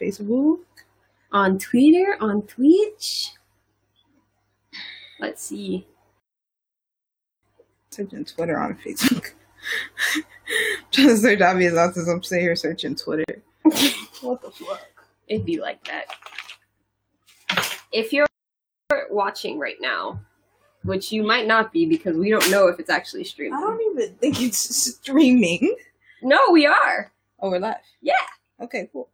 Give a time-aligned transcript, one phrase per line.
[0.00, 0.60] Facebook,
[1.32, 3.32] on Twitter, on Twitch.
[5.18, 5.86] Let's see.
[7.90, 9.32] searching Twitter on Facebook.
[10.90, 12.14] trying to search obvious autism.
[12.14, 13.24] I'm sitting here searching Twitter.
[14.22, 14.86] What the fuck?
[15.28, 16.04] It'd be like that.
[17.90, 18.26] If you're
[19.10, 20.20] watching right now,
[20.84, 23.54] which you might not be because we don't know if it's actually streaming.
[23.54, 25.74] I don't even think it's streaming.
[26.22, 27.12] No, we are.
[27.40, 27.76] Oh, we're live.
[28.02, 28.12] Yeah.
[28.60, 29.08] Okay, cool.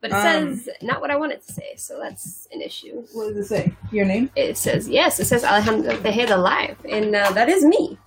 [0.00, 3.04] But it Um, says not what I want it to say, so that's an issue.
[3.12, 3.74] What does it say?
[3.92, 4.30] Your name?
[4.34, 5.20] It says yes.
[5.20, 7.98] It says Alejandro Tejeda live, and uh, that is me.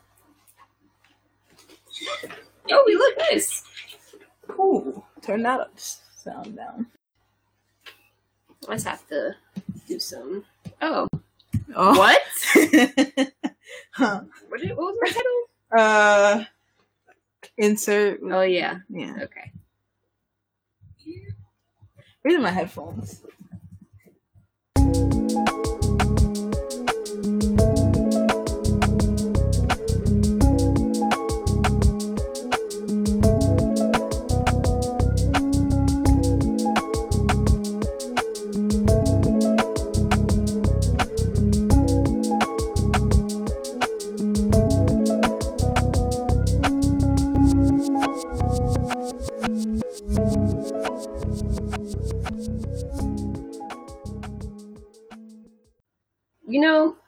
[2.72, 3.64] Oh, we look nice.
[4.48, 5.06] Cool.
[5.22, 5.74] Turn that up.
[5.78, 6.88] Sound down.
[8.68, 9.36] I just have to
[9.88, 10.44] do some.
[10.82, 11.08] Oh,
[11.76, 11.98] Oh.
[11.98, 12.22] what?
[13.94, 14.22] huh.
[14.50, 15.44] What, did, what was my title?
[15.76, 16.44] Uh,
[17.58, 18.20] insert.
[18.24, 18.80] Oh yeah.
[18.90, 19.14] Yeah.
[19.22, 19.52] Okay.
[22.24, 23.22] These are my headphones.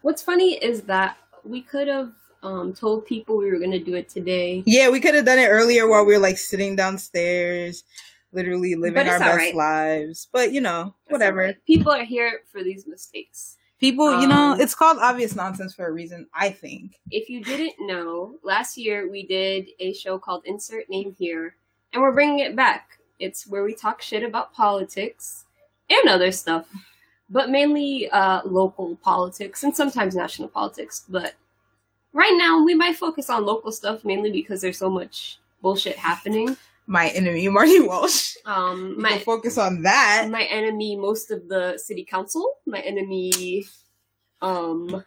[0.05, 2.11] What's funny is that we could have
[2.43, 4.61] um, told people we were gonna do it today.
[4.67, 7.83] Yeah, we could have done it earlier while we were like sitting downstairs,
[8.31, 9.55] literally living our best alright.
[9.55, 10.27] lives.
[10.31, 11.39] But you know, That's whatever.
[11.41, 11.65] alright.
[11.65, 13.57] People are here for these mistakes.
[13.79, 16.99] People, you know, Um, it's called obvious nonsense for a reason, I think.
[17.09, 21.55] If you didn't know, last year we did a show called Insert Name Here,
[21.93, 22.99] and we're bringing it back.
[23.17, 25.45] It's where we talk shit about politics
[25.89, 26.67] and other stuff,
[27.29, 31.05] but mainly uh, local politics and sometimes national politics.
[31.09, 31.33] But
[32.13, 36.55] right now, we might focus on local stuff mainly because there's so much bullshit happening.
[36.88, 38.35] My enemy, Marty Walsh.
[38.45, 40.27] Um, My focus on that.
[40.29, 42.57] my enemy, most of the city council.
[42.67, 43.66] My enemy,
[44.41, 45.03] um,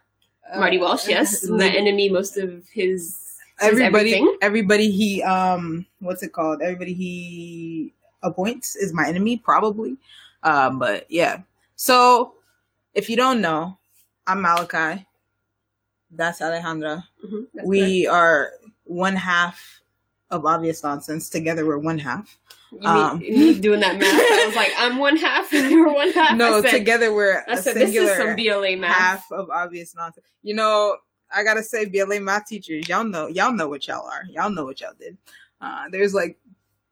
[0.57, 1.07] Marty Uh, Walsh.
[1.07, 3.15] Yes, my enemy, most of his.
[3.59, 4.37] his everybody everything.
[4.41, 9.97] everybody he um what's it called everybody he appoints is my enemy probably
[10.43, 11.41] um but yeah
[11.89, 12.33] so
[12.93, 13.77] if you don't know
[14.27, 15.05] i'm malachi.
[16.11, 17.03] That's alejandra.
[17.25, 18.51] Mhm, that's we are
[18.83, 19.81] one half
[20.29, 21.29] of obvious nonsense.
[21.29, 22.37] Together we're one half.
[22.71, 24.13] You um, me, me doing that math.
[24.13, 26.35] I was like, I'm one half and you're one half.
[26.35, 28.95] no said, together we're I a said this singular is some BLA math.
[28.95, 30.25] half of obvious nonsense.
[30.43, 30.97] You know
[31.31, 34.23] i gotta say bla math teachers y'all know y'all know what y'all are.
[34.29, 35.15] Y'all know what y'all did.
[35.61, 36.37] Uh there's like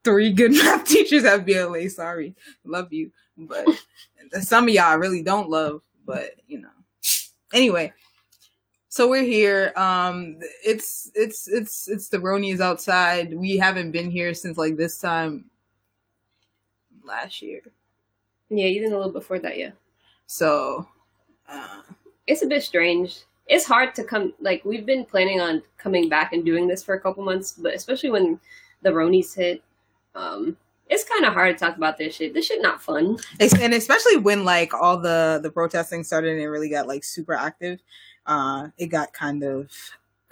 [0.04, 2.36] three good math teachers at bla sorry.
[2.64, 3.12] Love you.
[3.38, 3.68] But
[4.42, 6.70] some of y'all I really don't love but you know
[7.54, 7.94] anyway
[8.90, 14.34] so we're here um it's it's it's it's the ronies outside we haven't been here
[14.34, 15.46] since like this time
[17.04, 17.62] last year
[18.50, 19.58] Yeah, even a little before that.
[19.58, 19.72] Yeah,
[20.26, 20.88] so
[21.50, 21.82] uh
[22.28, 23.22] it's a bit strange.
[23.48, 24.34] It's hard to come.
[24.40, 27.74] Like we've been planning on coming back and doing this for a couple months, but
[27.74, 28.40] especially when
[28.82, 29.64] the Ronies hit,
[30.16, 30.58] um,
[30.90, 32.34] it's kind of hard to talk about this shit.
[32.34, 33.18] This shit not fun.
[33.40, 37.34] And especially when like all the the protesting started and it really got like super
[37.34, 37.80] active
[38.26, 39.72] uh it got kind of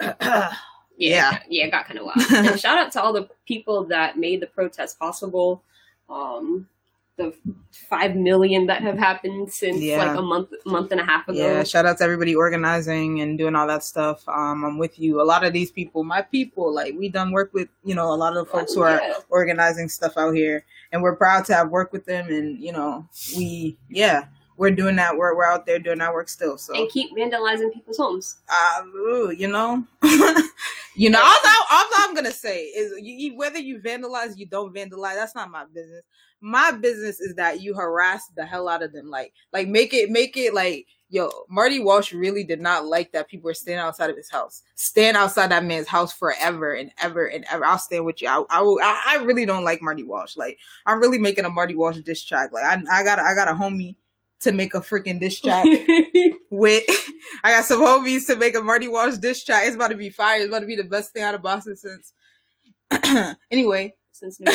[0.00, 0.52] Yeah,
[0.98, 1.38] Yeah.
[1.48, 2.46] yeah, it got kind of wild.
[2.46, 5.62] and shout out to all the people that made the protest possible.
[6.08, 6.68] Um,
[7.16, 7.32] the
[7.88, 10.04] five million that have happened since Yeah.
[10.04, 11.38] like a month, month and a half ago.
[11.38, 15.20] yeah shout out to everybody organizing and doing all that stuff um i'm with you
[15.20, 18.16] a lot of these people my people like we done work with you know a
[18.16, 19.14] lot of the folks who are Yeah.
[19.30, 23.08] organizing stuff out here and we're proud to have worked with them and you know
[23.36, 24.26] we yeah
[24.58, 27.72] we're doing that work we're out there doing that work still so and keep vandalizing
[27.72, 28.36] people's homes.
[28.48, 29.84] uh, ooh, you know,
[30.96, 34.74] you know, all, I, all I'm gonna say is you, whether you vandalize, you don't
[34.74, 35.14] vandalize.
[35.14, 36.02] That's not my business.
[36.40, 39.10] My business is that you harass the hell out of them.
[39.10, 43.28] Like, like make it, make it like, yo, Marty Walsh really did not like that
[43.28, 44.62] people were standing outside of his house.
[44.74, 47.64] Stand outside that man's house forever and ever and ever.
[47.64, 48.28] I'll stand with you.
[48.28, 50.36] I, I, will, I, I really don't like Marty Walsh.
[50.36, 52.52] Like, I'm really making a Marty Walsh diss track.
[52.52, 53.96] Like, I, I got, I got a homie
[54.40, 55.66] to make a freaking diss track
[56.50, 56.84] with
[57.42, 59.64] I got some homies to make a Marty Walsh diss track.
[59.66, 60.38] It's about to be fire.
[60.38, 62.12] It's about to be the best thing out of Boston since.
[63.50, 64.46] anyway, Since New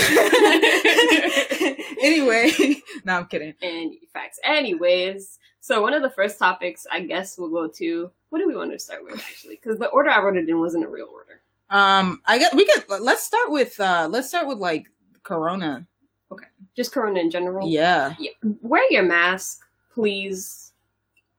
[2.02, 2.52] anyway,
[3.06, 3.54] no, I'm kidding.
[3.62, 4.40] and facts.
[4.44, 8.12] Anyways, so one of the first topics I guess we'll go to.
[8.30, 9.60] What do we want to start with actually?
[9.62, 11.42] Because the order I wrote it in wasn't a real order.
[11.70, 14.88] Um, I guess we could let's start with uh let's start with like
[15.24, 15.86] Corona.
[16.32, 16.46] Okay.
[16.78, 17.68] just corona in general.
[17.68, 18.16] Yeah.
[18.18, 18.32] Yeah,
[18.62, 19.64] Wear your mask,
[19.94, 20.74] please.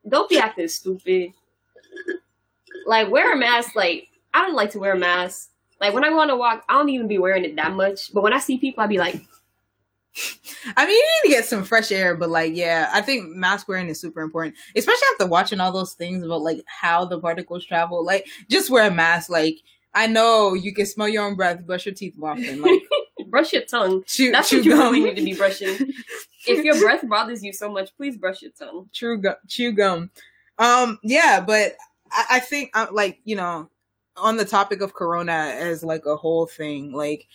[0.09, 1.33] Don't be acting stupid.
[2.87, 3.75] Like wear a mask.
[3.77, 5.51] Like I don't like to wear a mask.
[5.81, 8.13] Like when I want to walk, I don't even be wearing it that much.
[8.13, 9.21] But when I see people, I be like,
[10.77, 13.67] I mean, you need to get some fresh air, but like, yeah, I think mask
[13.67, 17.65] wearing is super important, especially after watching all those things about like how the particles
[17.65, 18.05] travel.
[18.05, 19.31] Like, just wear a mask.
[19.31, 19.59] Like,
[19.95, 22.61] I know you can smell your own breath, brush your teeth often.
[22.61, 22.83] Like,
[23.33, 24.05] brush your tongue.
[24.07, 24.93] chew, That's chew what you gum.
[24.93, 25.75] really need to be brushing.
[26.47, 28.89] if your breath bothers you so much, please brush your tongue.
[28.93, 30.11] True gum, chew gum.
[30.59, 31.75] Um, yeah, but
[32.13, 33.69] I, I think uh, like you know,
[34.17, 37.27] on the topic of Corona as like a whole thing, like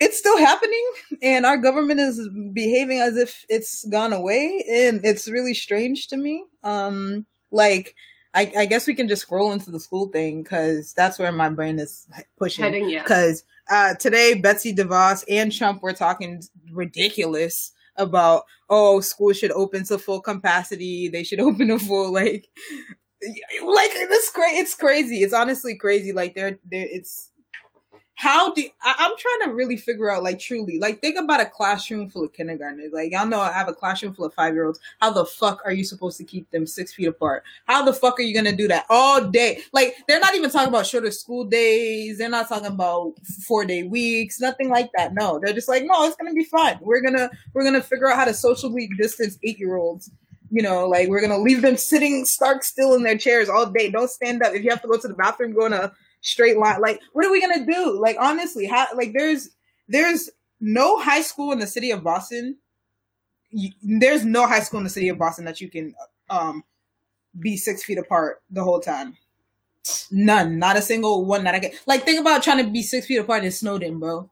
[0.00, 0.90] it's still happening,
[1.22, 6.16] and our government is behaving as if it's gone away, and it's really strange to
[6.16, 6.44] me.
[6.64, 7.94] Um, like.
[8.34, 11.50] I, I guess we can just scroll into the school thing because that's where my
[11.50, 12.08] brain is
[12.38, 12.64] pushing.
[12.64, 13.02] Heading, yeah.
[13.02, 16.42] Because uh, today, Betsy DeVos and Trump were talking
[16.72, 21.08] ridiculous about, oh, school should open to full capacity.
[21.08, 22.48] They should open to full, like,
[23.22, 24.56] like it's crazy.
[24.58, 25.22] It's crazy.
[25.22, 26.12] It's honestly crazy.
[26.12, 27.31] Like, they're, they're, it's,
[28.22, 31.44] how do I, I'm trying to really figure out, like, truly, like, think about a
[31.44, 32.92] classroom full of kindergartners.
[32.92, 34.78] Like, y'all know I have a classroom full of five year olds.
[35.00, 37.42] How the fuck are you supposed to keep them six feet apart?
[37.66, 39.62] How the fuck are you gonna do that all day?
[39.72, 42.18] Like, they're not even talking about shorter school days.
[42.18, 43.14] They're not talking about
[43.44, 45.14] four day weeks, nothing like that.
[45.14, 46.78] No, they're just like, no, it's gonna be fun.
[46.80, 50.12] We're gonna we're gonna figure out how to socially distance eight year olds.
[50.48, 53.90] You know, like we're gonna leave them sitting stark still in their chairs all day.
[53.90, 54.54] Don't stand up.
[54.54, 55.92] If you have to go to the bathroom, go in a
[56.22, 56.80] straight line.
[56.80, 58.00] Like, what are we gonna do?
[58.00, 59.50] Like, honestly, how like there's
[59.88, 60.30] there's
[60.60, 62.56] no high school in the city of Boston.
[63.52, 65.94] y- There's no high school in the city of Boston that you can
[66.30, 66.64] um
[67.38, 69.16] be six feet apart the whole time.
[70.10, 71.74] None, not a single one that I get.
[71.86, 74.30] Like, think about trying to be six feet apart in Snowden, bro.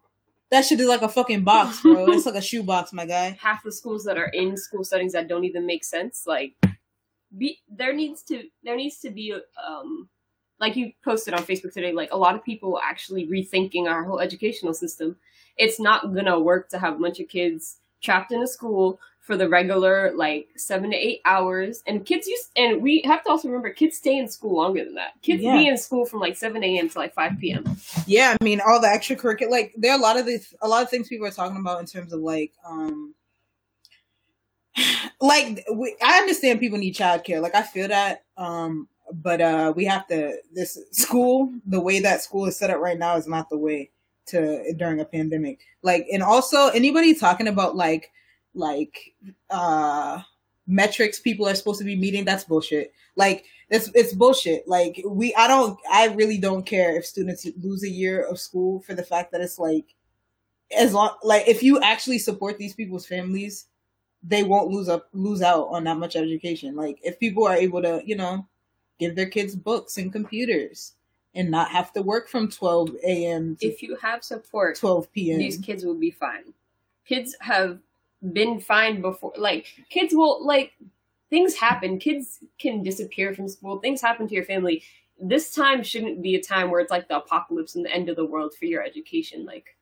[0.51, 2.07] That shit is like a fucking box, bro.
[2.13, 3.37] it's like a shoe box, my guy.
[3.41, 6.55] half the schools that are in school settings that don't even make sense like
[7.37, 9.33] be there needs to there needs to be
[9.67, 10.09] um
[10.61, 14.21] like you posted on facebook today like a lot of people actually rethinking our whole
[14.21, 15.17] educational system
[15.57, 19.37] it's not gonna work to have a bunch of kids trapped in a school for
[19.37, 23.47] the regular like seven to eight hours and kids use and we have to also
[23.49, 25.53] remember kids stay in school longer than that kids Yeah.
[25.53, 27.65] be in school from like 7 a.m to like 5 p.m
[28.07, 30.83] Yeah, I mean, all the extracurricular, like there are a lot of these, a lot
[30.83, 33.15] of things people are talking about in terms of like, um,
[35.21, 37.41] like we, I understand people need childcare.
[37.41, 40.37] Like I feel that, um, but uh, we have to.
[40.53, 43.91] This school, the way that school is set up right now, is not the way
[44.27, 45.61] to during a pandemic.
[45.83, 48.13] Like, and also anybody talking about like,
[48.55, 49.15] like,
[49.49, 50.23] uh,
[50.67, 52.25] metrics people are supposed to be meeting.
[52.25, 52.93] That's bullshit.
[53.17, 54.69] Like it's it's bullshit.
[54.69, 58.81] Like we, I don't, I really don't care if students lose a year of school
[58.81, 59.87] for the fact that it's like,
[60.77, 63.67] as long like if you actually support these people's families,
[64.23, 66.77] they won't lose up lose out on that much education.
[66.77, 68.47] Like if people are able to, you know,
[69.01, 70.93] give their kids books and computers
[71.35, 73.57] and not have to work from twelve a.m.
[73.61, 75.39] to if you have support twelve p.m.
[75.39, 76.53] these kids will be fine.
[77.07, 77.79] Kids have
[78.33, 79.33] been fine before.
[79.37, 80.73] Like kids will like
[81.31, 81.99] things happen.
[81.99, 83.79] Kids can disappear from school.
[83.79, 84.83] Things happen to your family.
[85.19, 88.17] This time shouldn't be a time where it's like the apocalypse and the end of
[88.17, 89.45] the world for your education.
[89.45, 89.77] Like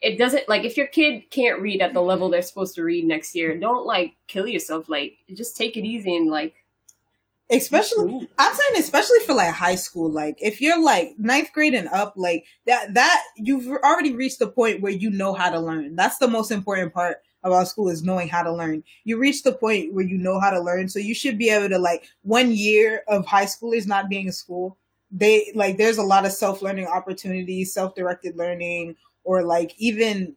[0.00, 3.04] it doesn't like if your kid can't read at the level they're supposed to read
[3.04, 4.88] next year, don't like kill yourself.
[4.88, 6.54] Like just take it easy and like
[7.50, 11.88] especially I'm saying especially for like high school, like if you're like ninth grade and
[11.88, 15.96] up, like that that you've already reached the point where you know how to learn.
[15.96, 18.82] That's the most important part about school is knowing how to learn.
[19.04, 21.68] You reach the point where you know how to learn, so you should be able
[21.68, 24.76] to like one year of high schoolers not being in school.
[25.10, 30.36] They like there's a lot of self learning opportunities, self directed learning, or like even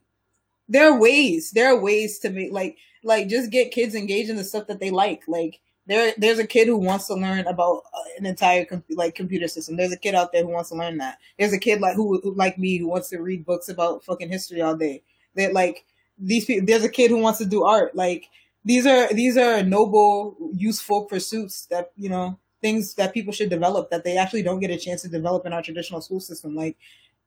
[0.68, 4.36] there are ways there are ways to make like like just get kids engaged in
[4.36, 7.82] the stuff that they like like there there's a kid who wants to learn about
[7.92, 9.76] uh, an entire com- like computer system.
[9.76, 11.18] There's a kid out there who wants to learn that.
[11.38, 14.28] There's a kid like who, who like me who wants to read books about fucking
[14.28, 15.02] history all day.
[15.34, 15.84] That like
[16.18, 17.96] these people there's a kid who wants to do art.
[17.96, 18.26] Like
[18.64, 23.90] these are these are noble useful pursuits that you know things that people should develop
[23.90, 26.54] that they actually don't get a chance to develop in our traditional school system.
[26.54, 26.76] Like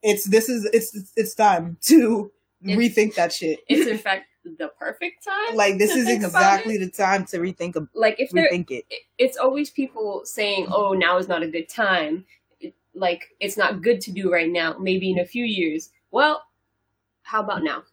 [0.02, 2.32] it's this is it's it's time to
[2.64, 3.60] It's- rethink that shit.
[3.68, 4.28] it's in fact
[4.58, 5.56] the perfect time.
[5.56, 9.70] like this is exactly the time to rethink like if rethink it it- it's always
[9.70, 12.26] people saying, "Oh, now is not a good time."
[12.60, 14.78] It, like it's not good to do right now.
[14.78, 15.90] Maybe in a few years.
[16.12, 16.44] Well,
[17.24, 17.84] how about now?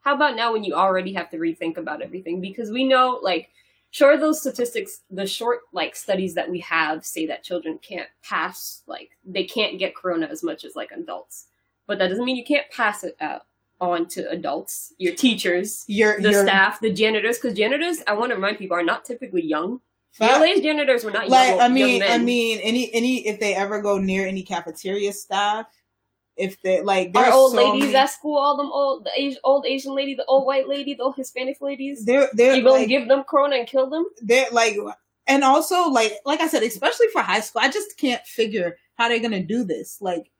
[0.00, 2.40] How about now when you already have to rethink about everything?
[2.40, 3.50] Because we know, like,
[3.90, 8.82] sure, those statistics, the short like studies that we have say that children can't pass,
[8.86, 11.46] like, they can't get corona as much as like adults.
[11.86, 13.42] But that doesn't mean you can't pass it out.
[13.80, 17.38] On to adults, your teachers, Your the your staff, the janitors.
[17.38, 19.80] Because janitors, I want to remind people, are not typically young.
[20.18, 21.60] Middle janitors were not like young.
[21.60, 25.66] I young mean, I mean, any any if they ever go near any cafeteria staff,
[26.36, 29.10] if they like our there's old so ladies many- at school, all them old, the
[29.12, 32.04] Asi- old Asian lady, the old white lady, the old Hispanic ladies.
[32.04, 34.04] they're they're You gonna like, give them corona and kill them?
[34.22, 34.76] they're like
[35.26, 39.08] and also like like I said, especially for high school, I just can't figure how
[39.08, 39.98] they're gonna do this.
[40.00, 40.30] Like,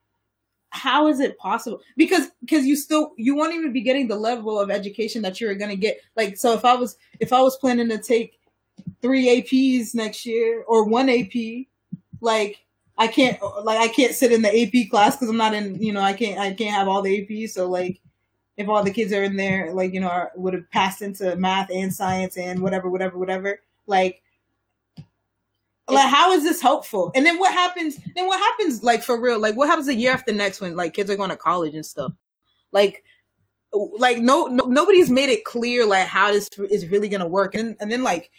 [0.70, 1.80] how is it possible?
[1.96, 5.54] Because because you still you won't even be getting the level of education that you're
[5.54, 6.00] gonna get.
[6.16, 8.38] Like, so if I was if I was planning to take
[9.02, 11.66] three APs next year or one AP,
[12.20, 12.58] like
[12.98, 15.92] I can't like I can't sit in the AP class because I'm not in you
[15.92, 17.50] know I can't I can't have all the APs.
[17.50, 18.00] So like
[18.60, 21.34] if all the kids are in there, like you know, are, would have passed into
[21.36, 23.60] math and science and whatever, whatever, whatever.
[23.86, 24.22] Like,
[25.92, 27.12] like how is this helpful?
[27.14, 27.98] And then what happens?
[28.14, 28.82] Then what happens?
[28.82, 29.38] Like for real?
[29.38, 31.84] Like what happens the year after next when like kids are going to college and
[31.84, 32.12] stuff?
[32.72, 33.04] Like,
[33.72, 37.54] like no, no nobody's made it clear like how this is really going to work.
[37.54, 38.30] And and then like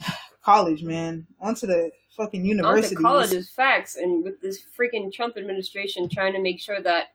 [0.44, 2.94] college, man, onto the fucking university.
[2.96, 7.08] college is facts, and with this freaking Trump administration trying to make sure that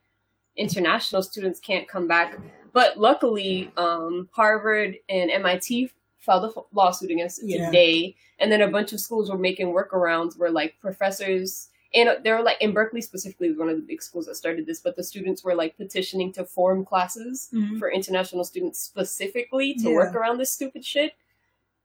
[0.55, 2.37] international students can't come back.
[2.73, 7.65] But luckily, um, Harvard and MIT filed a f- lawsuit against it Yeah.
[7.67, 12.31] today, and then a bunch of schools were making workarounds where like professors and they
[12.31, 14.95] were like in Berkeley specifically was one of the big schools that started this, but
[14.95, 17.79] the students were like petitioning to form classes Mhm.
[17.79, 19.95] for international students specifically to Yeah.
[19.95, 21.13] work around this stupid shit.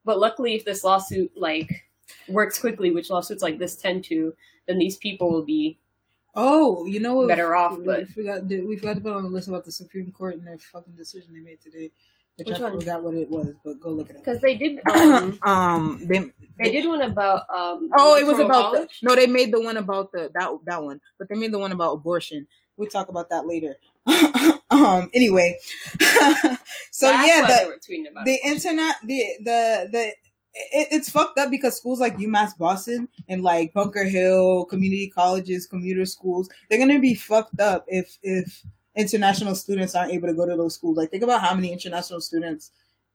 [0.04, 1.86] But luckily, if this lawsuit like
[2.28, 4.34] works quickly, which lawsuits like this tend to,
[4.66, 5.78] then these people will be
[6.36, 7.26] Oh, you know?
[7.28, 8.44] Better off, we, but- forgot.
[8.44, 11.32] We forgot to put on the list about the Supreme Court and their fucking decision
[11.32, 11.92] they made today.
[12.36, 12.80] Which, Which I one?
[12.80, 14.24] forgot what it was, but go look at it up.
[14.24, 18.72] because they did um, um, they, they did one about um Oh, it was about
[18.72, 19.14] the, no.
[19.14, 21.92] They made the one about the that that one, but they made the one about
[21.92, 22.46] abortion.
[22.76, 23.76] We'll talk about that later.
[24.70, 25.10] um.
[25.14, 25.58] Anyway,
[26.00, 30.12] so That's yeah, the they were about the internet, the the the
[30.54, 35.68] it, it's fucked up because schools like UMass Boston and like Bunker Hill community colleges,
[35.68, 38.64] commuter schools, they're gonna be fucked up if if
[38.96, 40.96] international students aren't able to go to those schools.
[40.96, 42.70] Like think about how many international students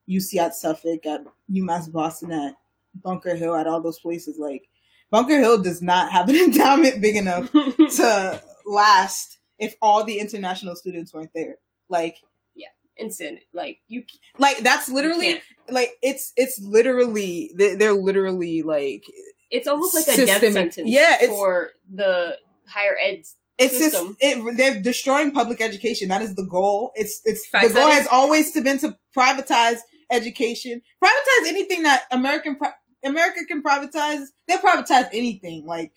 [0.06, 2.56] you see at Suffolk, at UMass Boston, at
[2.96, 4.38] Bunker Hill, at all those places.
[4.40, 4.68] Like
[5.12, 10.76] Bunker Hill does not have an endowment big enough to last if all the international
[10.76, 11.56] students weren't there.
[11.90, 12.18] Like
[12.56, 12.68] yeah,
[12.98, 13.40] instant.
[13.54, 14.04] Like you,
[14.38, 19.04] like that's literally like it's it's literally they- they're literally like
[19.52, 20.88] It's almost like a death sentence.
[20.90, 23.24] Yeah, for the higher ed.
[23.60, 24.16] It's System.
[24.22, 26.08] just it, they're destroying public education.
[26.08, 26.92] That is the goal.
[26.96, 30.82] It's it's Facts, the goal has always to been to privatize education.
[31.04, 32.58] Privatize anything that american
[33.04, 35.66] america can privatize they'll privatize anything.
[35.66, 35.92] Like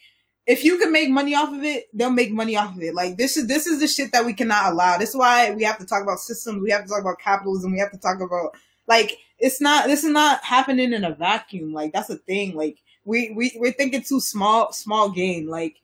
[0.45, 2.95] if you can make money off of it they'll make money off of it.
[2.95, 4.99] Like this is this is the shit that we cannot allow.
[4.99, 6.63] This is why we have to talk about systems.
[6.63, 7.73] We have to talk about capitalism.
[7.73, 8.57] We have to talk about
[8.89, 11.73] like it's not this is not happening in a vacuum.
[11.73, 12.57] Like that's a thing.
[12.57, 15.49] Like we we we're thinking too small small game.
[15.49, 15.77] Like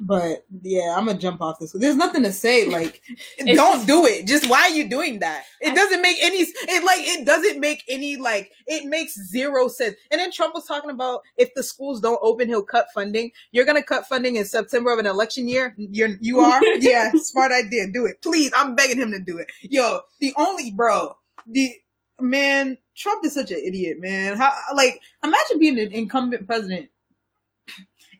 [0.00, 1.72] but yeah i'm gonna jump off this.
[1.72, 3.02] There's nothing to say like
[3.46, 4.26] don't just- do it.
[4.26, 5.44] Just why are you doing that?
[5.60, 9.68] It I- doesn't make any it like it doesn't make any like it makes zero
[9.68, 9.96] sense.
[10.10, 13.32] And then trump was talking about if the schools don't open he'll cut funding.
[13.52, 15.74] You're gonna cut funding in september of an election year?
[15.76, 16.62] You're you are?
[16.78, 17.86] Yeah smart idea.
[17.92, 18.22] Do it.
[18.22, 19.50] Please i'm begging him to do it.
[19.62, 21.72] Yo the only bro the
[22.20, 24.36] man trump is such an idiot man.
[24.36, 26.88] How like imagine being an incumbent president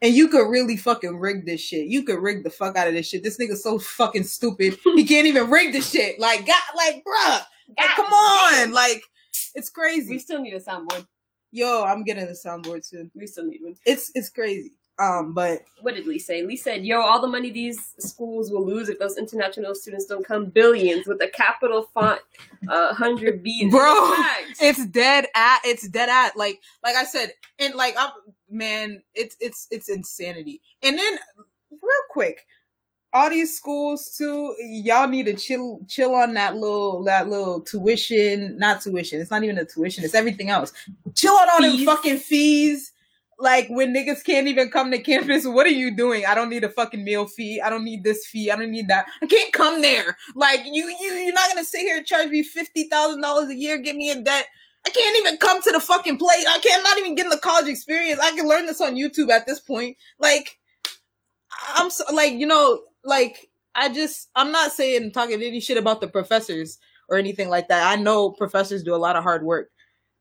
[0.03, 1.87] and you could really fucking rig this shit.
[1.87, 3.23] You could rig the fuck out of this shit.
[3.23, 4.79] This nigga's so fucking stupid.
[4.85, 6.19] He can't even rig the shit.
[6.19, 7.41] Like, God, like, bruh,
[7.79, 8.73] like, come on.
[8.73, 9.03] Like,
[9.55, 10.11] it's crazy.
[10.11, 11.07] We still need a soundboard.
[11.53, 13.11] Yo, I'm getting a soundboard soon.
[13.15, 13.75] We still need one.
[13.87, 14.73] It's it's crazy.
[14.99, 16.43] Um, but What did Lee say?
[16.43, 20.27] Lee said, "Yo, all the money these schools will lose if those international students don't
[20.27, 22.21] come, billions with a capital font,
[22.69, 24.13] uh, hundred B." Bro,
[24.61, 28.11] it's dead at it's dead at like like I said, and like I'm
[28.51, 30.61] man, it's it's it's insanity.
[30.83, 31.19] And then
[31.71, 32.47] real quick,
[33.13, 38.59] all these schools too, y'all need to chill chill on that little that little tuition,
[38.59, 39.21] not tuition.
[39.21, 40.73] It's not even a tuition, it's everything else.
[41.15, 42.93] Chill on all them fucking fees.
[43.41, 46.27] Like when niggas can't even come to campus, what are you doing?
[46.27, 47.61] I don't need a fucking meal fee.
[47.61, 48.51] I don't need this fee.
[48.51, 49.07] I don't need that.
[49.23, 50.17] I can't come there.
[50.35, 53.55] Like you, you, you're not gonna sit here and charge me fifty thousand dollars a
[53.55, 54.47] year, get me in debt.
[54.89, 56.47] I can't even come to the fucking place.
[56.49, 56.83] I can't.
[56.83, 58.21] Not even getting the college experience.
[58.21, 59.99] I can learn this on YouTube at this point.
[60.19, 60.59] Like,
[61.75, 66.01] I'm so, like, you know, like I just, I'm not saying talking any shit about
[66.01, 66.79] the professors
[67.11, 67.87] or anything like that.
[67.87, 69.71] I know professors do a lot of hard work,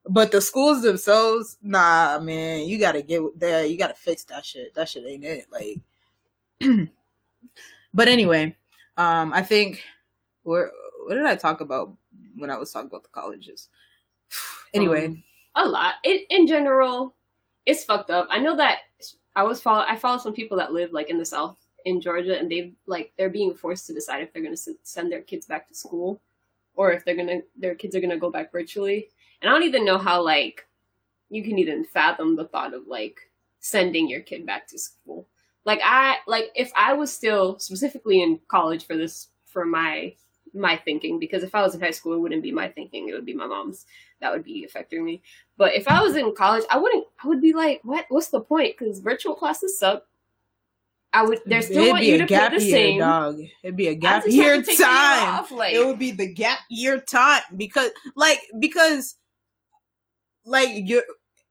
[0.10, 3.66] but the schools themselves, nah, man, you gotta get there.
[3.66, 4.74] You gotta fix that shit.
[4.76, 5.46] That shit ain't it.
[5.50, 5.80] Like,
[7.94, 8.56] but anyway,
[8.98, 9.82] Um, I think
[10.44, 10.72] where
[11.06, 11.94] what did I talk about
[12.36, 13.70] when I was talking about the colleges?
[14.74, 15.24] Anyway, Um,
[15.56, 15.96] a lot.
[16.04, 17.16] In in general,
[17.66, 18.28] it's fucked up.
[18.30, 18.80] I know that
[19.36, 22.38] I was follow I follow some people that live like in the south in Georgia,
[22.38, 25.46] and they like they're being forced to decide if they're gonna s- send their kids
[25.46, 26.22] back to school,
[26.76, 29.10] or if they're gonna their kids are gonna go back virtually.
[29.42, 30.68] And I don't even know how like
[31.30, 33.20] you can even fathom the thought of like
[33.60, 35.28] sending your kid back to school.
[35.66, 40.16] Like I like if I was still specifically in college for this for my
[40.58, 43.14] my thinking because if I was in high school it wouldn't be my thinking it
[43.14, 43.86] would be my mom's
[44.20, 45.22] that would be affecting me.
[45.58, 47.06] But if I was in college, I wouldn't.
[47.24, 48.06] I would be like, what?
[48.10, 48.76] What's the point?
[48.78, 50.04] Because virtual classes suck.
[51.14, 51.40] I would.
[51.46, 53.00] They still it'd want you to gap pay the year, same.
[53.00, 53.40] dog.
[53.64, 54.80] It'd be a gap year time.
[55.30, 59.16] off, like, it would be the gap year time because, like, because,
[60.46, 61.04] like, you're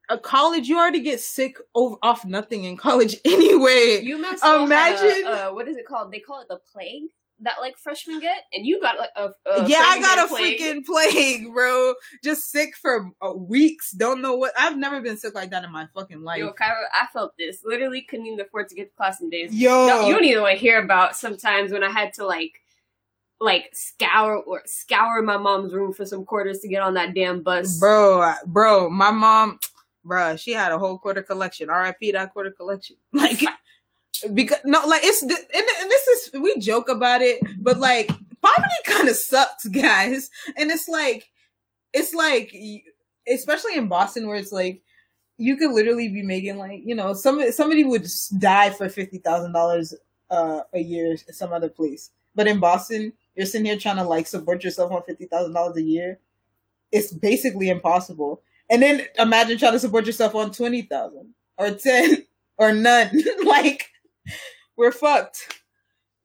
[0.08, 0.68] a college.
[0.68, 4.00] You already get sick over, off nothing in college anyway.
[4.02, 6.12] You had Imagine- a, uh, what is it called?
[6.12, 7.04] They call it the plague
[7.40, 10.58] that like freshmen get, and you got like a, a yeah, I got a plague.
[10.58, 11.94] freaking plague, bro.
[12.24, 13.92] Just sick for uh, weeks.
[13.92, 14.52] Don't know what.
[14.58, 16.38] I've never been sick like that in my fucking life.
[16.38, 17.58] Yo, Kyra, I felt this.
[17.64, 19.54] Literally couldn't even afford to get to class in days.
[19.54, 22.60] Yo, No, you don't even want to hear about sometimes when I had to like
[23.40, 27.42] like scour or scour my mom's room for some quarters to get on that damn
[27.42, 27.78] bus.
[27.78, 28.88] bro, bro.
[28.88, 29.58] My mom,
[30.04, 31.68] bro, she had a whole quarter collection.
[31.68, 32.12] R.I.P.
[32.12, 32.96] that quarter collection.
[33.12, 33.42] Like,
[34.32, 38.75] because no, like it's and, and this is we joke about it, but like poverty
[38.85, 40.30] kind of sucks, guys.
[40.56, 41.28] And it's like,
[41.92, 42.54] it's like,
[43.28, 44.82] especially in Boston, where it's like.
[45.38, 48.06] You could literally be making like you know some somebody would
[48.38, 49.92] die for fifty thousand dollars
[50.30, 54.26] uh a year some other place, but in Boston you're sitting here trying to like
[54.26, 56.18] support yourself on fifty thousand dollars a year.
[56.90, 58.42] It's basically impossible.
[58.70, 62.25] And then imagine trying to support yourself on twenty thousand or ten
[62.56, 63.11] or none.
[63.44, 63.90] like
[64.76, 65.61] we're fucked,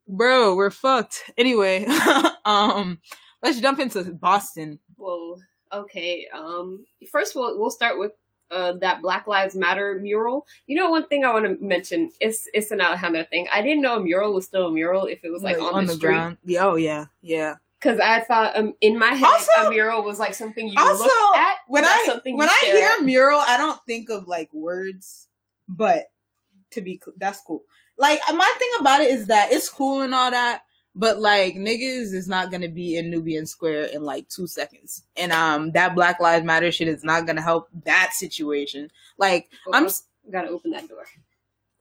[0.08, 0.56] bro.
[0.56, 1.32] We're fucked.
[1.38, 1.86] Anyway,
[2.46, 3.00] um,
[3.44, 4.80] let's jump into Boston.
[4.98, 5.42] Well,
[5.72, 6.28] okay.
[6.34, 8.12] Um, first we'll we'll start with
[8.52, 10.46] uh that Black Lives Matter mural.
[10.68, 13.48] You know, one thing I want to mention is it's an Alejandra thing.
[13.54, 15.94] I didn't know a mural was still a mural if it was like, on, the,
[15.94, 16.08] street.
[16.08, 16.38] ground.
[16.44, 17.56] Yeah, oh yeah, yeah.
[17.80, 21.04] Because I thought um in my head Also- a mural was like something you also,
[21.04, 21.56] look at.
[21.68, 23.04] when I something when I hear at.
[23.04, 25.28] mural, I don't think of like words,
[25.68, 26.12] but
[26.72, 27.64] to be that's cool.
[28.02, 30.64] Like my thing about it is that it's cool and all that,
[30.96, 35.32] but like niggas is not gonna be in Nubian Square in like two seconds, and
[35.32, 38.90] um that Black Lives Matter shit is not gonna help that situation.
[39.20, 41.06] Like I'm, s- gotta open that door.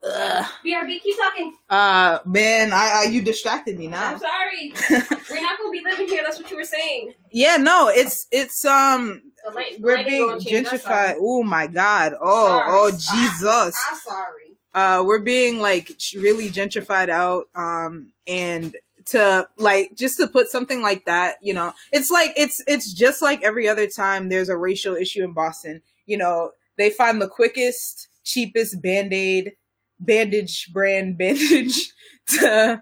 [0.03, 1.55] ugh, BRB, keep talking.
[1.71, 4.11] uh man, I, I you distracted me now.
[4.13, 4.73] I'm sorry.
[5.29, 6.21] We're not gonna be living here.
[6.23, 7.13] That's what you were saying.
[7.31, 10.67] yeah, no, it's it's um The light, we're being gonna change.
[10.67, 11.15] I'm gentrified.
[11.19, 12.13] Oh my god.
[12.21, 12.69] Oh Sorry.
[12.71, 13.75] oh Jesus.
[13.91, 14.50] I'm sorry.
[14.73, 20.81] Uh we're being like really gentrified out um and to like just to put something
[20.81, 24.57] like that you know it's like it's it's just like every other time there's a
[24.57, 25.81] racial issue in boston.
[26.05, 29.53] You know they find the quickest cheapest band-aid
[29.99, 31.91] bandage brand bandage
[32.27, 32.81] to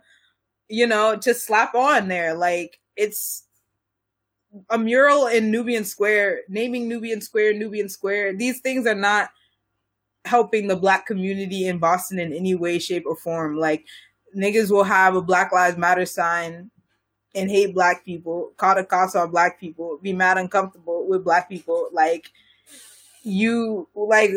[0.67, 2.33] you know to slap on there.
[2.33, 3.43] Like it's
[4.69, 8.35] a mural in nubian square naming nubian square nubian square.
[8.35, 9.29] These things are not
[10.29, 13.57] helping the black community in Boston in any way, shape, or form.
[13.57, 13.85] Like
[14.37, 16.69] niggas will have a Black Lives Matter sign
[17.35, 21.49] and hate black people, call the cops on black people, be mad uncomfortable with black
[21.49, 21.89] people.
[21.91, 22.29] Like
[23.23, 24.31] you like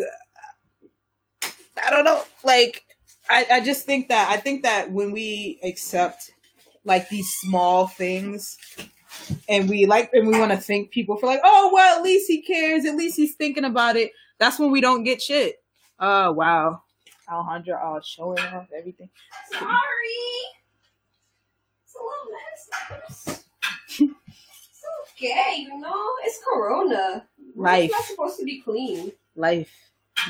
[1.85, 2.23] I don't know.
[2.43, 2.85] Like
[3.29, 6.33] I, I just think that I think that when we accept
[6.85, 8.57] like these small things
[9.49, 12.29] and we like and we want to thank people for like, oh well at least
[12.29, 14.13] he cares, at least he's thinking about it.
[14.39, 15.62] That's when we don't get shit.
[16.05, 16.83] Oh wow.
[17.31, 19.09] Alejandra all showing off everything.
[19.53, 19.69] Sorry.
[21.85, 22.29] It's a little
[23.07, 23.43] messy.
[24.01, 24.83] it's
[25.17, 26.05] okay, you know.
[26.25, 27.25] It's Corona.
[27.55, 27.85] Life.
[27.85, 29.13] It's not supposed to be clean.
[29.37, 29.71] Life.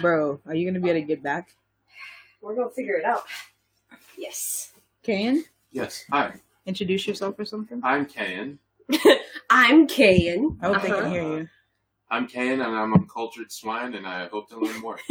[0.02, 1.54] Bro, are you gonna be able to get back?
[2.42, 3.24] We're gonna figure it out.
[4.18, 4.72] Yes.
[5.02, 5.44] Kayan?
[5.70, 6.04] Yes.
[6.10, 6.34] Hi,
[6.66, 7.80] Introduce yourself or something?
[7.82, 8.58] I'm Kayan.
[9.50, 10.58] I'm Kayan.
[10.60, 11.00] I hope they Uh-huh.
[11.02, 11.48] can hear you.
[12.12, 14.98] I'm Kayan, and I'm uncultured swine, and I hope to learn more.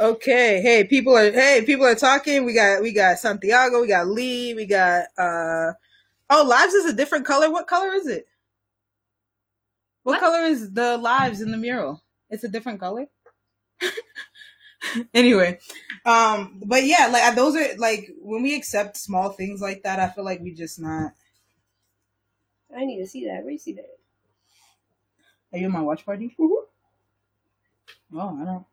[0.00, 0.60] Okay.
[0.62, 2.44] Hey, people are hey, people are talking.
[2.44, 5.72] We got we got Santiago, we got Lee, we got uh
[6.30, 7.50] oh lives is a different color.
[7.50, 8.26] What color is it?
[10.04, 10.20] What, What?
[10.20, 12.02] color is the lives in the mural?
[12.30, 13.06] It's a different color.
[15.14, 15.58] anyway,
[16.04, 20.08] um, but yeah, like those are like when we accept small things like that, I
[20.10, 21.12] feel like we just not.
[22.76, 23.42] I need to see that.
[23.44, 23.95] Where you see that?
[25.52, 26.34] Are you in my watch party?
[26.38, 26.50] Mhm.
[28.14, 28.64] Oh, I don't.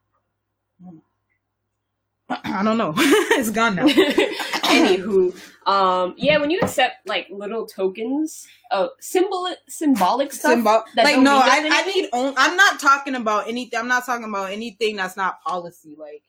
[2.30, 2.94] I don't know.
[2.98, 3.86] it's gone now.
[4.74, 5.36] Anywho,
[5.68, 11.20] um, yeah, when you accept like little tokens of symbol symbolic stuff, Symbol- that like
[11.20, 12.10] no, I, I need.
[12.14, 13.80] I'm not talking about anything.
[13.80, 15.96] I'm not talking about anything that's not policy.
[15.98, 16.24] Like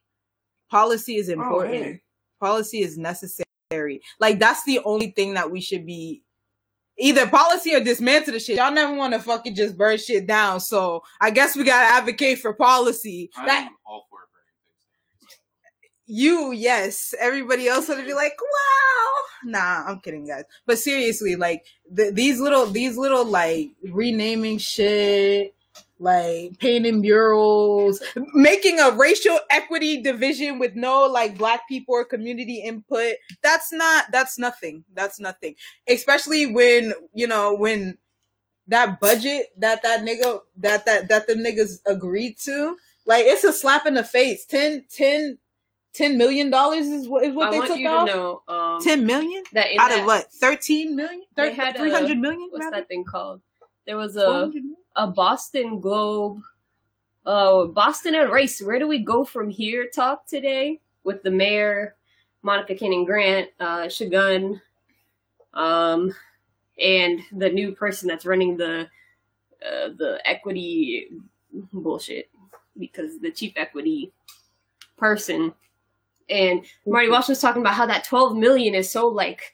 [0.71, 1.75] policy is important.
[1.85, 2.01] hey.
[2.39, 4.03] Policy is necessary.
[4.21, 6.23] Like that's the only thing that we should be.
[6.99, 8.57] Either policy or dismantle the shit.
[8.57, 10.61] Y'all never want to fucking just burn shit down.
[10.61, 13.31] So I guess we gotta advocate for policy.
[13.37, 14.31] I'm That all for burning
[16.07, 17.15] you, yes.
[17.19, 19.51] Everybody else would be like, wow.
[19.51, 20.45] Nah, I'm kidding, guys.
[20.67, 21.65] But seriously, like
[21.97, 25.55] th- these little, these little like renaming shit,
[25.99, 28.03] like painting murals,
[28.35, 33.15] making a racial equity division with no like black people or community input.
[33.43, 34.07] That's not.
[34.11, 34.85] That's nothing.
[34.95, 35.55] That's nothing.
[35.89, 37.99] Especially when you know when
[38.69, 42.77] that budget that that nigga that that that the niggas agreed to.
[43.07, 44.47] Like it's a slap in the face.
[44.47, 45.39] 10, 10
[45.93, 48.09] 10 million dollars is what is what I they want took you off.
[48.09, 50.33] to know um, 10 million that in out that, of what?
[50.33, 51.23] 13 million?
[51.37, 52.49] They Thir- had a- 300 million?
[52.51, 52.79] What's rather?
[52.79, 53.43] that thing called?
[53.87, 54.77] There was a 400 million?
[54.97, 56.41] A Boston Globe,
[57.27, 58.61] uh, Boston and race.
[58.61, 59.89] Where do we go from here?
[59.93, 61.97] Talk today with the mayor,
[62.43, 64.61] Monica Cannon Grant, uh, Segun,
[65.53, 66.15] um,
[66.81, 68.89] and the new person that's running the
[69.65, 71.09] uh, the equity
[71.73, 72.29] bullshit
[72.79, 74.13] because the chief equity
[74.97, 75.55] person
[76.29, 79.54] and Marty Walsh was talking about how that 12 million is so like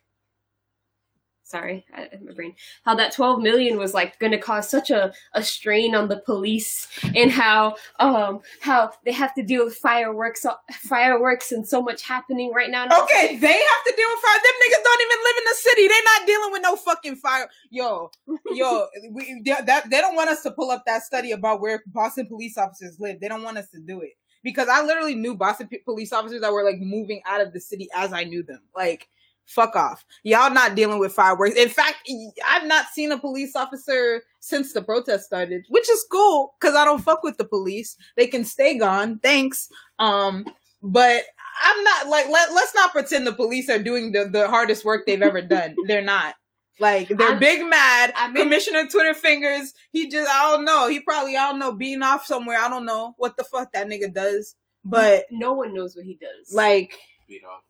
[1.50, 2.54] sorry, I, my brain.
[2.84, 6.18] How that 12 million was like going to cause such a, a strain on the
[6.18, 12.02] police and how um how they have to deal with fireworks fireworks and so much
[12.02, 12.84] happening right now.
[12.84, 14.38] And I was Okay, they have to deal with fire.
[14.42, 15.88] Them niggas don't even live in the city.
[15.88, 17.48] They're not dealing with no fucking fire.
[17.70, 18.10] Yo,
[18.54, 21.82] yo, we, they, that, they don't want us to pull up that study about where
[21.86, 23.20] Boston police officers live.
[23.20, 26.40] They don't want us to do it because I literally knew Boston p- police officers
[26.42, 28.60] that were like moving out of the city as I knew them.
[28.74, 29.08] Like,
[29.50, 30.04] fuck off.
[30.22, 31.56] Y'all not dealing with fireworks.
[31.56, 32.08] In fact,
[32.46, 36.84] I've not seen a police officer since the protest started, which is cool because I
[36.84, 37.96] don't fuck with the police.
[38.16, 39.18] They can stay gone.
[39.18, 39.68] Thanks.
[39.98, 40.46] Um,
[40.82, 41.24] but
[41.62, 45.04] I'm not like let let's not pretend the police are doing the, the hardest work
[45.06, 45.74] they've ever done.
[45.86, 46.34] They're not.
[46.78, 48.14] Like they're I'm- big mad.
[48.16, 49.74] I mean- Commissioner Twitter fingers.
[49.92, 50.88] He just I don't know.
[50.88, 52.58] He probably I don't know being off somewhere.
[52.58, 54.54] I don't know what the fuck that nigga does.
[54.82, 56.54] But no one knows what he does.
[56.54, 56.96] like
[57.28, 57.62] Beat off.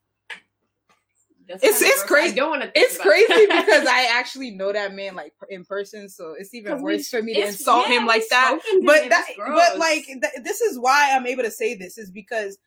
[1.50, 2.32] That's it's- it's crazy.
[2.32, 2.70] I don't want to.
[2.74, 6.94] it's crazy because I actually know that man like in person, so it's even we-
[6.94, 8.58] worse for me to insult yeah, him like that.
[8.84, 12.58] But that, but like th- this is why I'm able to say this is because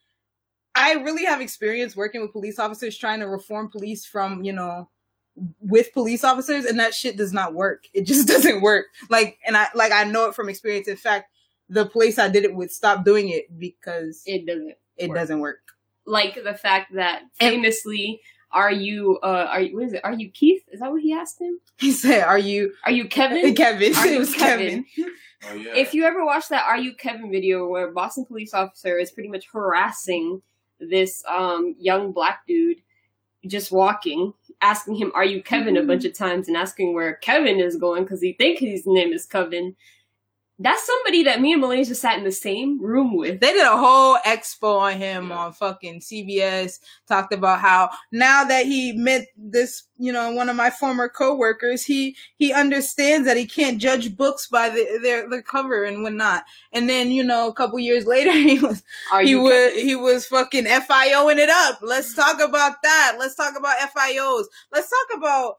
[0.76, 4.90] I really have experience working with police officers trying to reform police from you know
[5.62, 7.86] with police officers, and that shit does not work.
[7.94, 8.88] It just doesn't work.
[9.10, 10.88] Like, and I like I know it from experience.
[10.88, 11.30] In fact,
[11.70, 14.76] the place I did it with stopped doing it because it, it doesn't.
[15.10, 15.16] work.
[15.18, 15.60] doesn't work.
[16.06, 18.20] Like the fact that famously,
[18.54, 19.20] are you?
[19.24, 19.76] Uh, are you?
[19.76, 20.02] What is it?
[20.04, 20.64] Are you Keith?
[20.72, 21.60] Is that what he asked him?
[21.78, 23.54] He said, "Are you Are you Kevin?
[23.56, 24.86] Kevin?" Are it was Kevin?
[24.96, 25.14] Kevin.
[25.50, 25.76] Oh yeah.
[25.76, 29.12] If you ever watch that "Are You Kevin" video where a Boston police officer is
[29.12, 30.42] pretty much harassing
[30.80, 32.78] this um, young black dude
[33.48, 37.60] just walking, asking him "Are you Kevin?" a bunch of times and asking where Kevin
[37.60, 39.76] is going because he think his name is Kevin.
[40.64, 43.42] That's somebody that me and Malaysia sat in the same room with.
[43.42, 46.80] They did a whole expo on him on fucking CBS.
[47.06, 51.84] Talked about how now that he met this, you know, one of my former coworkers,
[51.84, 56.46] he he understands that he can't judge books by the their the cover and whatnot.
[56.72, 59.86] And then you know, a couple years later, he was Are he was Kevin?
[59.86, 61.80] he was fucking FIOing it up.
[61.82, 63.18] Let's talk about that.
[63.20, 64.46] Let's talk about FIOs.
[64.72, 65.56] Let's talk about.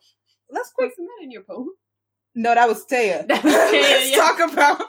[0.50, 0.92] Let's quick.
[0.96, 1.68] What's that in your poem?
[2.34, 3.26] No, that was Taya.
[3.28, 4.16] That was Taya, Let's yeah.
[4.16, 4.80] talk about.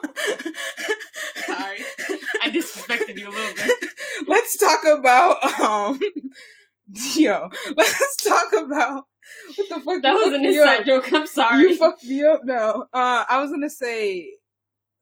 [1.46, 1.78] Sorry.
[2.42, 3.90] I disrespected you a little bit.
[4.28, 6.00] let's talk about um
[7.16, 9.04] yo let's talk about
[9.56, 11.12] what the fuck That was an inside joke.
[11.12, 11.62] I'm sorry.
[11.62, 14.30] you fucked me up now uh i was gonna say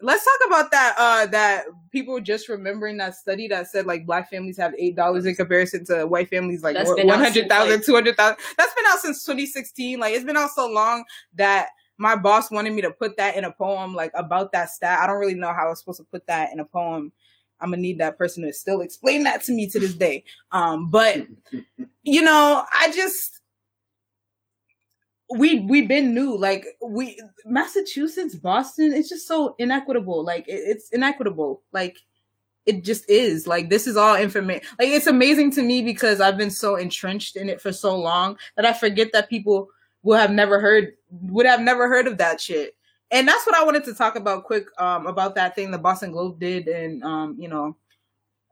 [0.00, 4.28] let's talk about that uh that people just remembering that study that said like black
[4.30, 7.06] families have eight dollars in comparison to white families like been out since,
[7.46, 11.04] 100000 like- 200000 that's been out since 2016 like it's been out so long
[11.34, 15.00] that my boss wanted me to put that in a poem like about that stat.
[15.00, 17.12] I don't really know how i was supposed to put that in a poem.
[17.60, 20.24] I'm gonna need that person to still explain that to me to this day.
[20.52, 21.26] Um but
[22.02, 23.40] you know i just
[25.36, 26.36] we we've been new.
[26.36, 30.24] Like we massachusetts boston it's just so inequitable.
[30.24, 31.62] Like it, it's inequitable.
[31.72, 31.98] Like
[32.66, 33.46] it just is.
[33.46, 37.36] Like this is all information like it's amazing to me because i've been so entrenched
[37.36, 39.68] in it for so long that i forget that people
[40.04, 42.76] will have never heard would have never heard of that shit
[43.10, 46.10] and that's what i wanted to talk about quick um about that thing the boston
[46.12, 47.76] globe did and um you know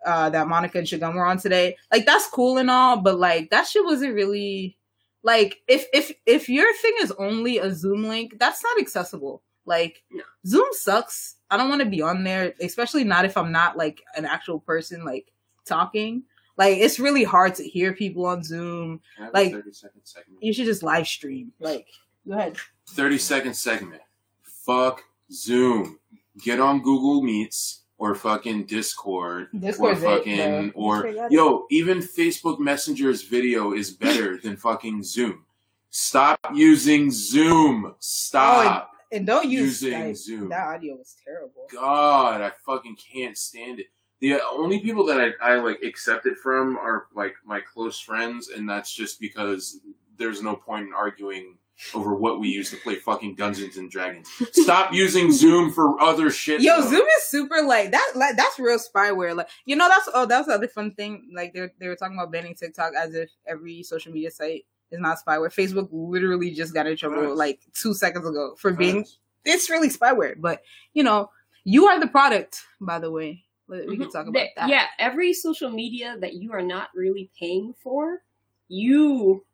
[0.05, 1.77] uh, that Monica and Segun were on today.
[1.93, 4.77] Like that's cool and all, but like that shit wasn't really
[5.23, 9.45] like if if if your thing is only a Zoom link, that's not accessible.
[9.65, 10.25] Like No.
[10.45, 11.37] Zoom sucks.
[11.53, 14.59] I don't want to be on there, especially not if I'm not like an actual
[14.59, 15.31] person like
[15.67, 16.25] talking.
[16.59, 19.01] Like it's really hard to hear people on Zoom.
[19.21, 20.43] I have Like- a 30 second segment?
[20.43, 21.53] You should just live stream.
[21.61, 21.87] Like
[22.27, 22.57] go ahead.
[22.89, 24.03] 30 second segment.
[24.43, 25.99] Fuck Zoom.
[26.39, 30.83] Get on Google Meets or fucking Discord Discord's or fucking bro.
[30.83, 31.31] or it.
[31.31, 35.45] yo, even Facebook Messenger's video is better than fucking Zoom.
[35.91, 37.95] Stop using Zoom.
[37.99, 40.17] Stop oh, And don't use using Skype.
[40.17, 40.49] Zoom.
[40.49, 41.69] That audio was terrible.
[41.73, 43.87] God, I fucking can't stand it.
[44.21, 48.49] The only people that I, I like accept it from are like my close friends,
[48.49, 49.81] and that's just because
[50.17, 51.59] there's no point in arguing
[51.95, 54.29] over what we use to play fucking Dungeons and Dragons.
[54.53, 56.61] Stop using Zoom for other shit.
[56.61, 56.91] Yo, though.
[56.91, 58.13] Zoom is super like that.
[58.15, 59.35] Like that's real spyware.
[59.35, 61.31] Like you know, that's oh, that's the other fun thing.
[61.35, 65.01] Like they they were talking about banning TikTok as if every social media site is
[65.01, 65.53] not spyware.
[65.53, 67.37] Facebook literally just got in trouble Right.
[67.37, 69.07] like two seconds ago for being
[69.45, 70.35] it's really spyware.
[70.39, 70.63] But
[70.95, 71.31] you know,
[71.65, 72.63] you are the product.
[72.81, 74.11] By the way, we we can mm-hmm.
[74.11, 74.69] talk about That- that.
[74.69, 78.23] Yeah, every social media that you are not really paying for,
[78.69, 79.45] you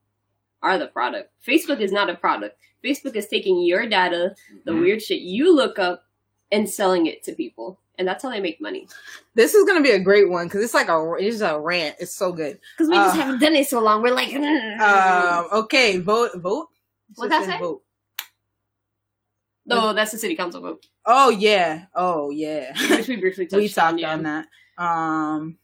[0.62, 1.30] are the product.
[1.46, 2.56] Facebook is not a product.
[2.84, 4.80] Facebook is taking your data, the Mhm.
[4.80, 6.04] weird shit you look up,
[6.52, 7.78] and selling it to people.
[7.98, 8.86] And that's how they make money.
[9.34, 11.96] This is gonna be a great one because it's like a it's a rant.
[11.98, 12.60] It's so good.
[12.76, 14.02] Because we Uh, just haven't done it so long.
[14.02, 14.32] We're like,
[14.80, 16.68] Um, okay, vote vote.
[17.16, 17.58] What'd that say?
[17.58, 17.82] Vote.
[19.66, 21.86] no, that's the city council vote, Oh yeah.
[21.94, 22.72] Oh yeah.
[22.90, 24.04] which we briefly touched we talked on.
[24.04, 24.22] on,
[24.78, 24.82] that.
[24.82, 25.58] Um,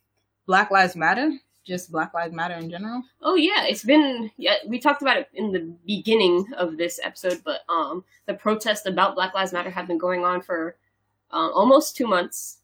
[0.47, 1.33] Black Lives Matter,
[1.65, 3.03] just Black Lives Matter in general.
[3.21, 4.57] Oh yeah, it's been yeah.
[4.67, 9.15] We talked about it in the beginning of this episode, but um, the protests about
[9.15, 10.77] Black Lives Matter have been going on for
[11.31, 12.59] um, almost two months.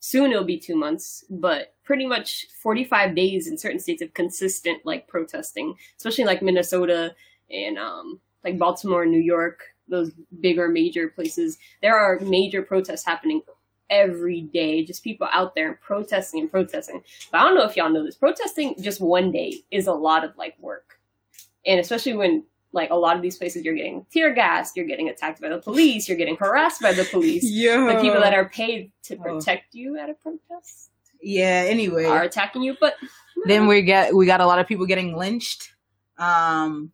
[0.00, 4.84] Soon it'll be two months, but pretty much forty-five days in certain states of consistent
[4.84, 7.14] like protesting, especially like Minnesota
[7.50, 11.58] and um, like Baltimore, New York, those bigger major places.
[11.82, 13.42] There are major protests happening
[13.90, 14.84] every day.
[14.84, 17.02] Just people out there protesting and protesting.
[17.30, 18.16] But I don't know if y'all know this.
[18.16, 20.98] Protesting just one day is a lot of like work.
[21.66, 25.08] And especially when like a lot of these places you're getting tear gassed, you're getting
[25.08, 27.44] attacked by the police, you're getting harassed by the police.
[27.48, 27.94] Yeah.
[27.94, 29.22] The people that are paid to Oh.
[29.22, 31.64] protect you at a protest yeah.
[31.66, 32.76] Anyway, are attacking you.
[32.80, 32.94] But
[33.46, 35.72] then we get we got a lot of people getting lynched.
[36.16, 36.92] Um,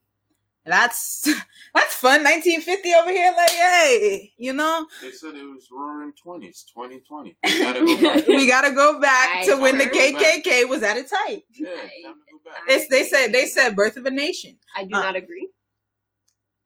[0.67, 1.23] that's
[1.75, 2.23] that's fun.
[2.25, 7.37] 1950 over here, like hey, you know, They said it was roaring 20s, 2020.
[7.45, 8.27] We gotta go back.
[8.27, 9.93] we gotta go back I to when the heard.
[9.95, 11.43] KKK was at its height.
[11.53, 12.63] Yeah, time to go back.
[12.69, 14.57] It's, they said they said birth of a nation.
[14.77, 15.01] I do Uh.
[15.01, 15.49] not agree.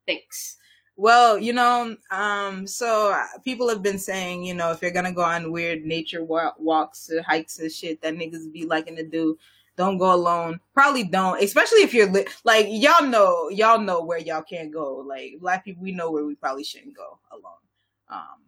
[0.06, 0.56] Thanks.
[0.96, 5.12] Well, you know, um, so uh, people have been saying, you know, if you're gonna
[5.12, 9.04] go on weird nature wa- walks or hikes and shit that niggas be liking to
[9.06, 9.38] do,
[9.78, 10.60] don't go alone.
[10.74, 14.96] Probably don't, especially if you're li- like y'all know, y'all know where y'all can't go.
[14.96, 17.62] Like black people, we know where we probably shouldn't go alone.
[18.10, 18.42] Um,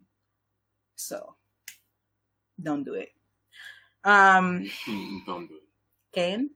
[0.95, 1.35] so
[2.61, 3.09] don't do it.
[4.03, 5.63] Um, Mm, Don't do it.
[6.13, 6.49] Kane,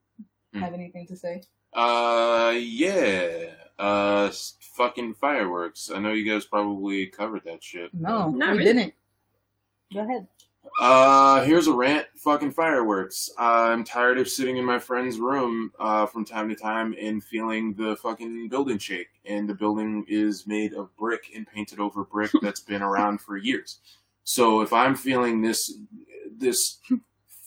[0.52, 0.60] Hmm.
[0.60, 1.42] have anything to say?
[1.72, 3.50] Uh, yeah.
[3.78, 4.30] Uh,
[4.76, 5.90] fucking fireworks.
[5.94, 7.92] I know you guys probably covered that shit.
[7.94, 8.64] No, Not we really.
[8.72, 8.94] didn't.
[9.92, 10.26] Go ahead.
[10.80, 12.06] Uh, here's a rant.
[12.16, 13.30] Fucking fireworks.
[13.38, 17.74] I'm tired of sitting in my friend's room uh, from time to time and feeling
[17.74, 19.08] the fucking building shake.
[19.24, 23.36] And the building is made of brick and painted over brick that's been around for
[23.36, 23.78] years.
[24.24, 25.78] So if I'm feeling this,
[26.36, 26.78] this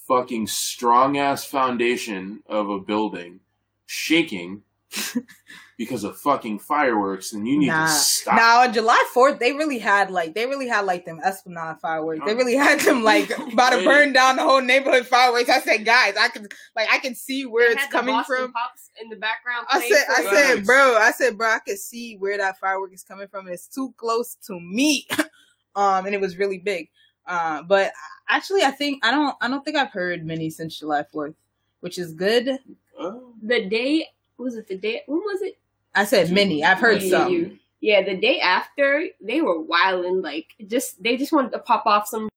[0.08, 3.42] fucking strong ass foundation of a building
[3.86, 4.64] shaking
[5.78, 7.86] because of fucking fireworks, then you need Nah.
[7.86, 8.36] to stop.
[8.36, 12.22] Now on July Fourth, they really had like they really had like them Esplanade fireworks.
[12.26, 15.50] They really had them like about to burn down the whole neighborhood fireworks.
[15.50, 18.38] I said, guys, I can like I can see where They it's had coming Boston
[18.38, 18.54] from.
[18.54, 19.68] Pops in the background.
[19.70, 20.30] I said, I you.
[20.56, 23.48] said, bro, I said, bro, I could see where that firework is coming from.
[23.48, 25.08] It's too close to me,
[25.76, 26.90] um, and it was really big.
[27.26, 27.92] Uh, but
[28.28, 31.36] actually, I think I don't, I don't think I've heard many since July Fourth,
[31.82, 32.58] which is good.
[33.02, 33.32] Oh.
[33.42, 34.08] the day
[34.40, 35.04] was it the day?
[35.08, 35.58] When was it?
[35.96, 36.64] I said many.
[36.64, 37.32] I've heard Yeah, some.
[37.34, 41.86] you- Yeah, the day after they were wilding like just they just wanted to pop
[41.86, 42.28] off some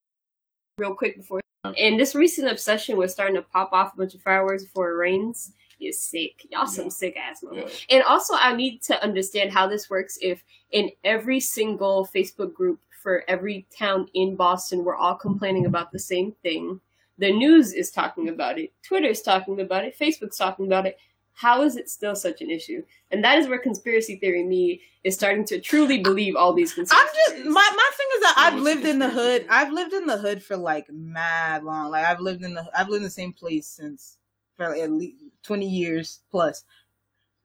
[0.79, 1.41] real quick before.
[1.79, 4.95] And this recent obsession was starting to pop off a bunch of fireworks before it
[4.97, 6.47] rains is sick.
[6.51, 6.91] Y'all some Yeah.
[6.91, 7.45] sick ass.
[7.53, 7.69] Yeah.
[7.91, 10.17] And also, I need to understand how this works.
[10.23, 15.91] If in every single Facebook group for every town in Boston, we're all complaining about
[15.91, 16.81] the same thing.
[17.19, 18.73] The news is talking about it.
[18.85, 19.99] Twitter's talking about it.
[19.99, 20.99] Facebook's talking about it.
[21.35, 22.83] How is it still such an issue?
[23.11, 27.07] And that is where conspiracy theory me is starting to truly believe all these conspiracy
[27.29, 29.47] I'm just my my thing is that I've lived in the hood.
[29.49, 31.91] I've lived in the hood for like mad long.
[31.91, 34.19] Like I've lived in the I've lived in the same place since
[34.57, 36.65] for at least twenty years plus.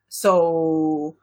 [0.10, 1.18] So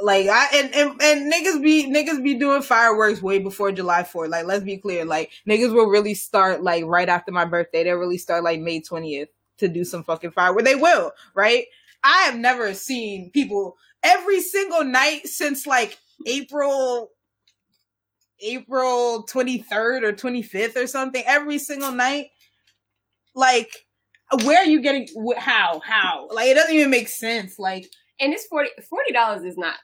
[0.00, 4.30] like I and, and and niggas be niggas be doing fireworks way before July 4th.
[4.30, 5.04] Like let's be clear.
[5.04, 7.84] Like niggas will really start like right after my birthday.
[7.84, 10.64] They'll really start like May 20th to do some fucking fireworks.
[10.64, 11.66] They will, right?
[12.04, 17.10] I have never seen people every single night since like April
[18.40, 22.26] April 23rd or 25th or something every single night.
[23.34, 23.70] Like,
[24.44, 25.80] where are you getting how?
[25.84, 26.28] How?
[26.30, 27.58] Like, it doesn't even make sense.
[27.58, 27.86] Like,
[28.20, 28.70] and it's 40
[29.12, 29.76] dollars is not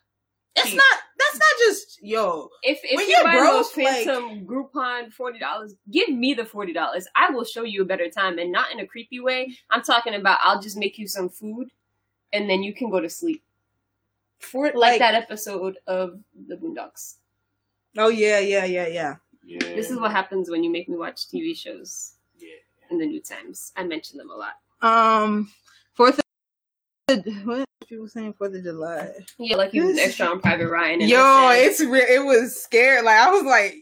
[0.56, 0.76] it's Cheap.
[0.78, 2.48] not, that's not just, yo.
[2.64, 7.06] if if When you're broke, like- phantom Groupon forty dollars, give me the forty dollars.
[7.14, 9.54] I will show you a better time, and not in a creepy way.
[9.70, 11.68] I'm talking about I'll just make you some food,
[12.33, 13.43] and then you can go to sleep,
[14.38, 17.16] For, like, that episode of the Boondocks.
[17.99, 19.16] Oh, yeah, yeah, yeah, yeah.
[19.45, 19.59] Yeah.
[19.75, 22.49] This is what happens when you make me watch TV shows Yeah.
[22.90, 23.73] in the new times.
[23.77, 24.55] I mention them a lot.
[24.83, 25.51] Um,
[25.99, 26.21] 4th
[27.09, 29.11] of, what people saying 4th of July?
[29.38, 31.01] Yeah, like he was extra on Private Ryan.
[31.01, 32.05] And Yo, it's real.
[32.09, 33.05] It was scared.
[33.05, 33.75] Like I was like,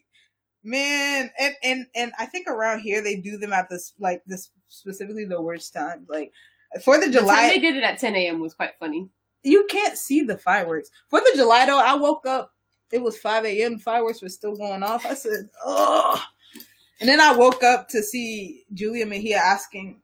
[0.65, 4.51] man, and and and I think around here they do them at this like this
[4.69, 6.07] specifically the worst time.
[6.09, 6.33] Like
[6.75, 8.41] Of the July, they did it at 10 a.m.
[8.41, 9.09] was quite funny.
[9.43, 10.91] you can't see the fireworks.
[11.09, 12.53] For the July though, I woke up.
[12.93, 13.79] It was five a.m.
[13.79, 15.05] Fireworks were still going off.
[15.07, 16.23] I said, oh.
[17.01, 20.01] And then I woke up to see Julia Mejia asking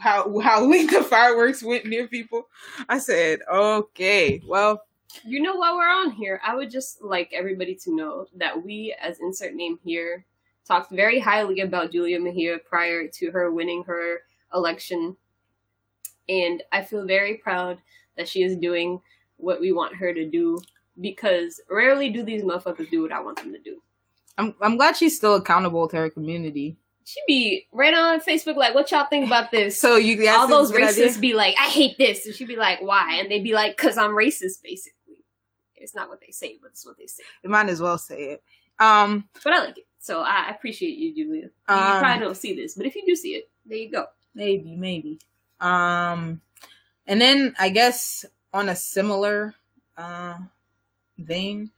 [0.00, 2.48] how how late the fireworks went near people.
[2.88, 4.82] I said, okay, well,
[5.24, 8.94] You know, while we're on here, I would just like everybody to know that we,
[9.00, 10.24] as insert name here,
[10.66, 14.22] talked very highly about Julia Mejia prior to her winning her
[14.54, 15.16] election.
[16.28, 17.78] And I feel very proud
[18.16, 19.00] that she is doing
[19.36, 20.60] what we want her to do
[21.00, 23.82] because rarely do these motherfuckers do what I want them to do.
[24.38, 26.76] I'm I'm glad she's still accountable to her community.
[27.04, 29.78] She be right on Facebook like, what y'all think about this?
[29.78, 30.86] So you all those idea.
[30.86, 32.24] racists be like, I hate this.
[32.26, 33.16] And she'd be like, why?
[33.16, 35.24] And they'd be like, because I'm racist, basically.
[35.74, 37.24] It's not what they say, but it's what they say.
[37.42, 38.42] You might as well say it.
[38.78, 39.86] Um, But I like it.
[39.98, 41.42] So I appreciate you, Julia.
[41.42, 44.06] You Um, probably don't see this, but if you do see it, there you go.
[44.34, 45.18] maybe, maybe.
[45.62, 46.40] Um,
[47.06, 49.54] and then I guess on a similar
[49.96, 50.36] uh
[51.18, 51.70] vein,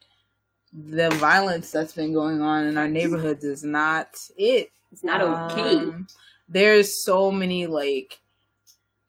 [0.73, 4.71] the violence that's been going on in our neighborhoods is not it.
[4.93, 5.77] It's not okay.
[5.77, 6.07] Um,
[6.49, 8.21] there's so many like,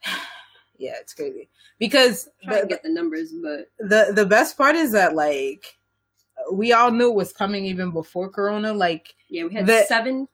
[0.78, 4.92] yeah, it's crazy because Trying to get the numbers, but the the best part is
[4.92, 5.78] that like
[6.52, 8.74] we all knew it was coming even before Corona.
[8.74, 10.28] Like yeah, we had The- seven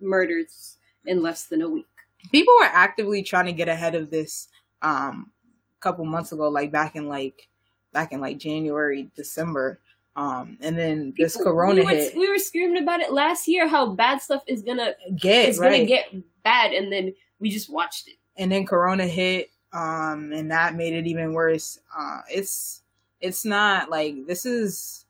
[0.00, 1.86] murders in less than a week.
[2.30, 4.48] People were actively trying to get ahead of this
[4.82, 5.30] um
[5.78, 7.48] a couple months ago like back in like
[7.92, 9.78] back in like january december
[10.16, 12.16] um and then this People- corona we were, hit.
[12.16, 15.84] we were screaming about it last year how bad stuff is gonna get it's gonna
[15.84, 16.06] get
[16.42, 18.14] bad, and then we just watched it.
[18.36, 21.80] and then corona hit um and that made it even worse.
[21.98, 22.82] Uh it's
[23.20, 25.04] it's not like this is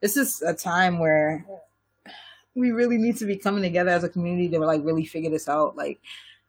[0.00, 1.44] this is a time where
[2.54, 5.48] we really need to be coming together as a community to like really figure this
[5.48, 5.76] out.
[5.76, 5.98] Like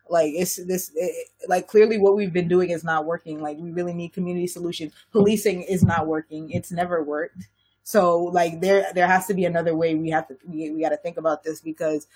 [0.09, 3.71] like it's this it, like clearly what we've been doing is not working like we
[3.71, 7.47] really need community solutions policing is not working it's never worked
[7.83, 10.89] so like there there has to be another way we have to we, we got
[10.89, 12.07] to think about this because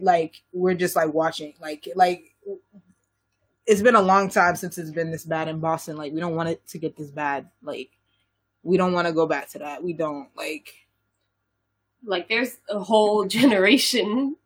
[0.00, 2.34] like we're just like watching like like
[3.66, 5.96] it's been a long time since it's been this bad in Boston.
[5.96, 7.48] Like we don't want it to get this bad.
[7.62, 7.90] Like
[8.62, 9.82] we don't want to go back to that.
[9.82, 10.74] We don't like
[12.04, 14.36] Like there's a whole generation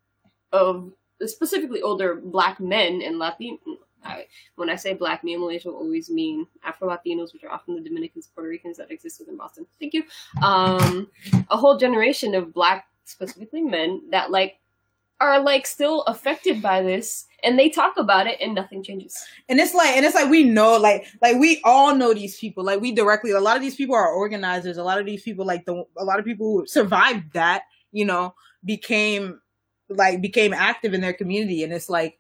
[0.52, 0.92] of
[1.24, 3.58] specifically older black men and Latin.
[4.04, 7.50] I, when I say black, me and Malaysia will always mean Afro Latinos, which are
[7.50, 9.66] often the Dominicans, Puerto Ricans that exist within Boston.
[9.80, 10.04] Thank you.
[10.42, 11.10] Um,
[11.50, 14.58] a whole generation of black, specifically men, that like
[15.20, 19.16] are like still affected by this, and they talk about it, and nothing changes.
[19.48, 22.62] and it's like and it's like we know like like we all know these people
[22.64, 25.44] like we directly a lot of these people are organizers a lot of these people
[25.44, 29.40] like the a lot of people who survived that you know became
[29.88, 32.18] like became active in their community and it's like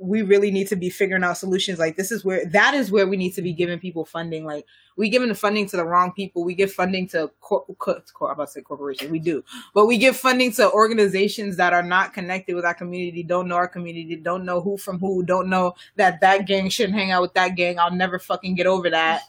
[0.00, 1.78] we really need to be figuring out solutions.
[1.78, 4.44] Like this is where that is where we need to be giving people funding.
[4.44, 4.64] Like
[4.96, 6.44] we giving the funding to the wrong people.
[6.44, 9.42] We give funding to cor- cor- cor- about to say corporations we do.
[9.74, 13.56] But we give funding to organizations that are not connected with our community don't know
[13.56, 17.22] our community don't know who from who don't know that that gang shouldn't hang out
[17.22, 17.78] with that gang.
[17.78, 19.22] I'll never fucking get over that.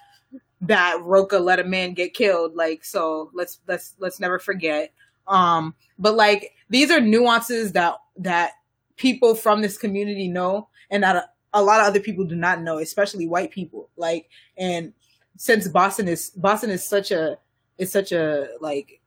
[0.62, 2.56] That roca let a man get killed.
[2.56, 4.93] Like so let's let's let's never forget.
[5.28, 8.51] Um but like these are nuances that that
[8.95, 12.78] people from this community know and that a lot of other people do not know,
[12.78, 13.89] especially white people.
[13.97, 14.93] Like, and
[15.38, 17.38] since Boston is Boston is such a
[17.78, 18.99] is such a like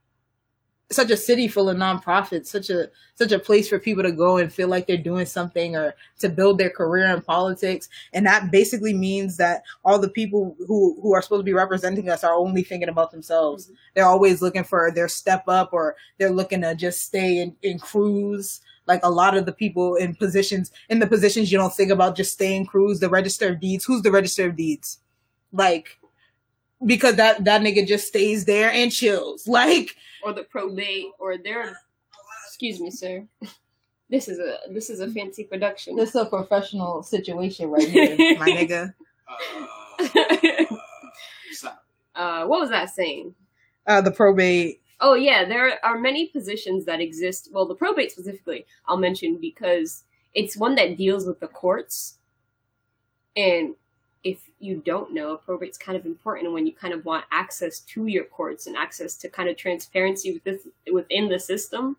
[0.93, 4.36] such a city full of nonprofits, such a such a place for people to go
[4.38, 7.88] and feel like they're doing something or to build their career in politics.
[8.12, 12.09] And that basically means that all the people who who are supposed to be representing
[12.09, 13.66] us are only thinking about themselves.
[13.66, 13.74] Mm-hmm.
[13.95, 17.78] They're always looking for their step up or they're looking to just stay in, in
[17.78, 18.61] cruise.
[18.86, 22.16] Like a lot of the people in positions in the positions you don't think about
[22.16, 23.84] just staying cruise, the register of deeds.
[23.84, 24.99] Who's the register of deeds?
[25.53, 25.99] Like
[26.85, 29.47] because that that nigga just stays there and chills.
[29.53, 31.76] Like or the probate or their
[32.47, 33.26] excuse me, sir.
[34.11, 35.97] This is a this is a fancy production.
[35.97, 38.93] This is a professional situation right here, my nigga.
[41.64, 41.70] Uh,
[42.14, 43.35] uh, what was that saying?
[43.87, 44.83] Uh, the probate.
[45.01, 47.49] Oh yeah, there are many positions that exist.
[47.53, 50.05] Well, the probate specifically, I'll mention because
[50.35, 52.18] it's one that deals with the courts,
[53.35, 53.74] and
[54.24, 58.06] if you don't know, probate's kind of important when you kind of want access to
[58.06, 60.40] your courts and access to kind of transparency
[60.92, 61.96] within the system.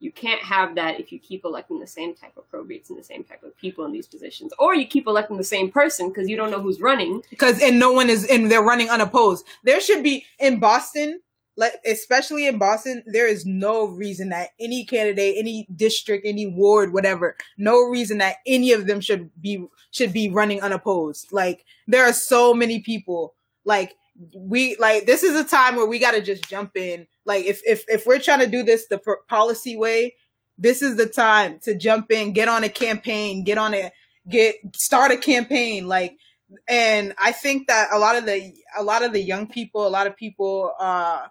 [0.00, 3.02] You can't have that if you keep electing the same type of probates and the
[3.02, 6.28] same type of people in these positions, or you keep electing the same person because
[6.28, 7.20] you don't know who's running.
[7.28, 9.44] Because and no one is, and they're running unopposed.
[9.64, 11.20] There should be in Boston
[11.58, 16.92] like especially in Boston, there is no reason that any candidate, any district, any ward,
[16.92, 21.32] whatever, no reason that any of them should be should be running unopposed.
[21.32, 23.34] Like there are so many people.
[23.64, 23.96] Like
[24.36, 27.08] we like this is a time where we got to just jump in.
[27.26, 30.14] Like if if if we're trying to do this the policy way,
[30.56, 33.90] this is the time to jump in, get on a campaign, get on a
[34.28, 35.88] get start a campaign.
[35.88, 36.16] Like
[36.68, 39.90] and I think that a lot of the a lot of the young people, a
[39.90, 41.26] lot of people uh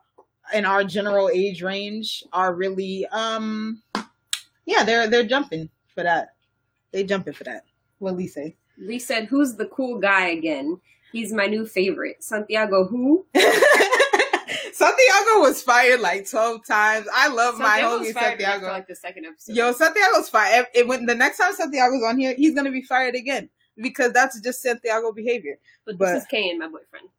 [0.53, 3.81] in our general age range are really um
[4.65, 6.29] yeah they're they're jumping for that
[6.91, 7.63] they jumping for that
[7.99, 10.79] what lee say lee said who's the cool guy again
[11.11, 13.25] he's my new favorite santiago who
[14.77, 17.07] Santiago was fired like twelve times.
[17.11, 18.67] I love Santiago my homie Santiago.
[18.67, 19.55] like the second episode.
[19.55, 20.67] Yo, Santiago's fired.
[20.75, 24.39] It, when the next time Santiago's on here, he's gonna be fired again because that's
[24.39, 25.57] just Santiago behavior.
[25.85, 27.09] But, but this is Kane, my boyfriend.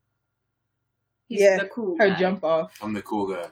[1.28, 2.18] He's yeah, the cool her guy.
[2.18, 2.72] jump off.
[2.82, 3.48] I'm the cool guy.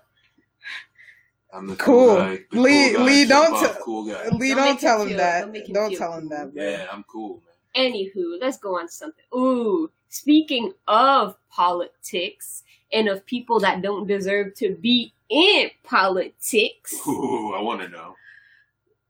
[1.52, 2.38] I'm the cool, cool guy.
[2.50, 4.28] The Lee, cool guy, Lee, don't t- cool guy.
[4.28, 5.52] Lee, don't, don't tell him feel, that.
[5.52, 6.54] Don't, don't tell him that.
[6.54, 6.62] Bro.
[6.62, 7.42] Yeah, I'm cool,
[7.74, 7.92] man.
[7.92, 9.24] Anywho, let's go on to something.
[9.34, 12.62] Ooh, speaking of politics
[12.92, 16.94] and of people that don't deserve to be in politics.
[17.06, 18.14] Ooh, I want to know.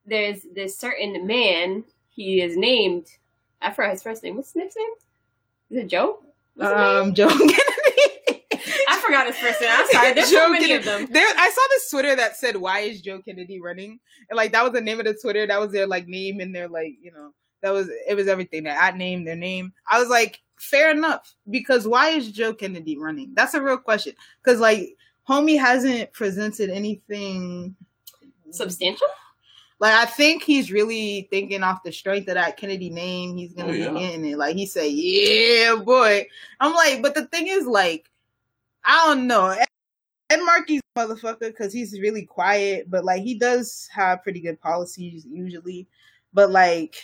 [0.05, 1.85] There's this certain man.
[2.09, 3.07] He is named.
[3.61, 4.37] I forgot his first name.
[4.37, 4.89] What's his name?
[5.71, 6.23] Is it Joe?
[6.61, 7.83] um, Joe I
[9.07, 9.71] forgot his first name.
[9.73, 10.13] I'm sorry.
[10.13, 10.89] There's Joe so many Kennedy.
[10.89, 11.13] of them.
[11.13, 13.99] There, I saw this Twitter that said, "Why is Joe Kennedy running?"
[14.31, 15.47] And like that was the name of the Twitter.
[15.47, 17.33] That was their like name and their like you know
[17.63, 18.65] that was it was everything.
[18.65, 19.73] Their at name, their name.
[19.91, 23.33] I was like, fair enough because why is Joe Kennedy running?
[23.35, 24.15] That's a real question.
[24.43, 24.97] Because like
[25.29, 27.77] homie hasn't presented anything
[28.51, 29.09] substantial.
[29.79, 33.69] Like I think he's really thinking off the strength of that Kennedy name, he's gonna
[33.69, 33.91] oh, yeah.
[33.91, 34.39] be getting it.
[34.39, 36.27] Like he said, "Yeah, boy."
[36.61, 38.09] I'm like, but the thing is, like,
[38.87, 39.57] I don't know.
[40.31, 45.27] Ed Markey's motherfucker because he's really quiet, but like he does have pretty good policies
[45.29, 45.89] usually.
[46.33, 46.97] But like,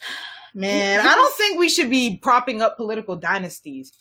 [0.54, 3.92] man, I don't think we should be propping up political dynasties.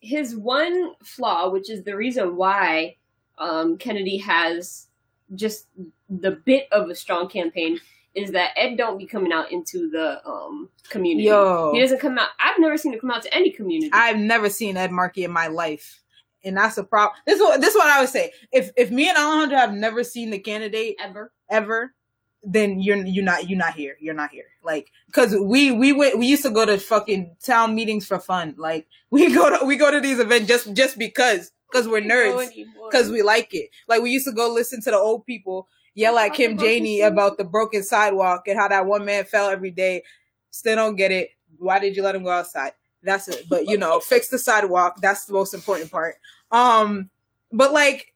[0.00, 2.96] His one flaw, which is the reason why
[3.38, 4.88] um, Kennedy has
[5.34, 5.66] just
[6.08, 7.80] the bit of a strong campaign,
[8.14, 11.28] is that Ed don't be coming out into the um community.
[11.28, 11.72] Yo.
[11.72, 12.28] He doesn't come out.
[12.38, 13.90] I've never seen him come out to any community.
[13.92, 16.00] I've never seen Ed Markey in my life.
[16.44, 17.16] And that's a problem.
[17.26, 18.32] This is what this is what I would say.
[18.50, 21.94] If if me and Alejandra have never seen the candidate ever, ever,
[22.42, 23.96] then you're you're not you're not here.
[24.00, 24.46] You're not here.
[24.62, 28.54] Like because we we went we used to go to fucking town meetings for fun.
[28.58, 32.50] Like we go to we go to these events just just because because we're nerds
[32.90, 33.70] because we like it.
[33.88, 37.38] Like we used to go listen to the old people yell at Kim Janey about
[37.38, 40.02] the broken sidewalk and how that one man fell every day.
[40.50, 41.30] Still don't get it.
[41.58, 42.72] Why did you let him go outside?
[43.02, 43.46] That's it.
[43.48, 45.00] But you know, fix the sidewalk.
[45.00, 46.16] That's the most important part.
[46.50, 47.10] Um,
[47.50, 48.14] but like,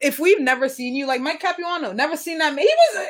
[0.00, 2.54] if we've never seen you, like Mike Capuano, never seen that.
[2.54, 2.64] Man.
[2.64, 3.08] He was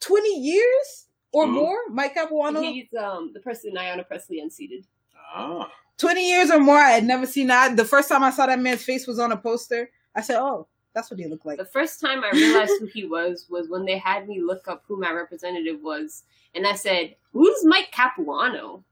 [0.00, 1.54] twenty years or mm-hmm.
[1.54, 1.78] more.
[1.90, 2.60] Mike Capuano.
[2.60, 4.86] He's um the person Ayanna Pressley unseated.
[5.34, 5.70] Ah.
[5.98, 7.76] 20 years or more, I had never seen that.
[7.76, 9.90] The first time I saw that man's face was on a poster.
[10.14, 11.58] I said, "Oh, that's what he looked like.
[11.58, 14.82] The first time I realized who he was was when they had me look up
[14.88, 16.24] who my representative was,
[16.56, 18.82] and I said, "Who's Mike Capuano?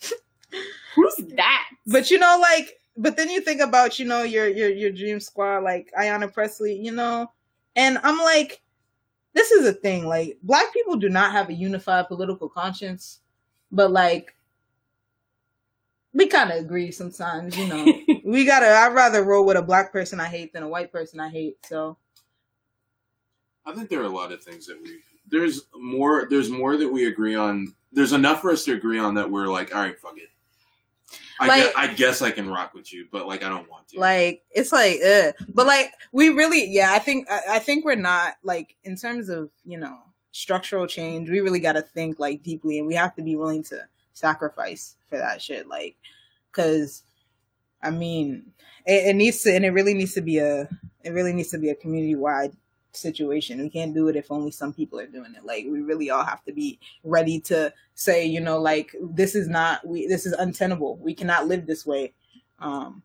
[0.94, 4.68] Who's that?" But you know, like, but then you think about you know your your
[4.68, 7.32] your dream squad, like Ayanna Pressley, you know,
[7.74, 8.62] and I'm like,
[9.32, 10.06] this is a thing.
[10.06, 13.18] Like, black people do not have a unified political conscience
[13.74, 14.34] but like
[16.12, 17.84] we kind of agree sometimes, you know.
[18.24, 18.66] we gotta.
[18.66, 21.58] I'd rather roll with a black person I hate than a white person I hate.
[21.66, 21.96] So
[23.66, 24.98] I think there are a lot of things that we
[25.28, 27.74] there's more there's more that we agree on.
[27.92, 30.28] There's enough for us to agree on that we're like, all right, fuck it.
[31.38, 33.88] I, Like- guess, I guess I can rock with you, but like I don't want
[33.88, 34.00] to.
[34.00, 35.34] like it's like, ugh.
[35.52, 36.92] but like we really, yeah.
[36.92, 39.98] I think I, I think we're not like in terms of you know
[40.32, 41.28] structural change.
[41.30, 43.80] We really got to think like deeply, and we have to be willing to
[44.14, 45.68] sacrifice for that shit.
[45.68, 45.96] Like,
[46.50, 47.02] because
[47.84, 48.52] I mean,
[48.86, 50.68] it, it needs to, and it really needs to be a,
[51.02, 52.56] it really needs to be a community wide
[52.92, 53.60] situation.
[53.60, 55.44] We can't do it if only some people are doing it.
[55.44, 59.48] Like, we really all have to be ready to say, you know, like this is
[59.48, 60.96] not, we, this is untenable.
[60.96, 62.12] We cannot live this way.
[62.58, 63.02] Um,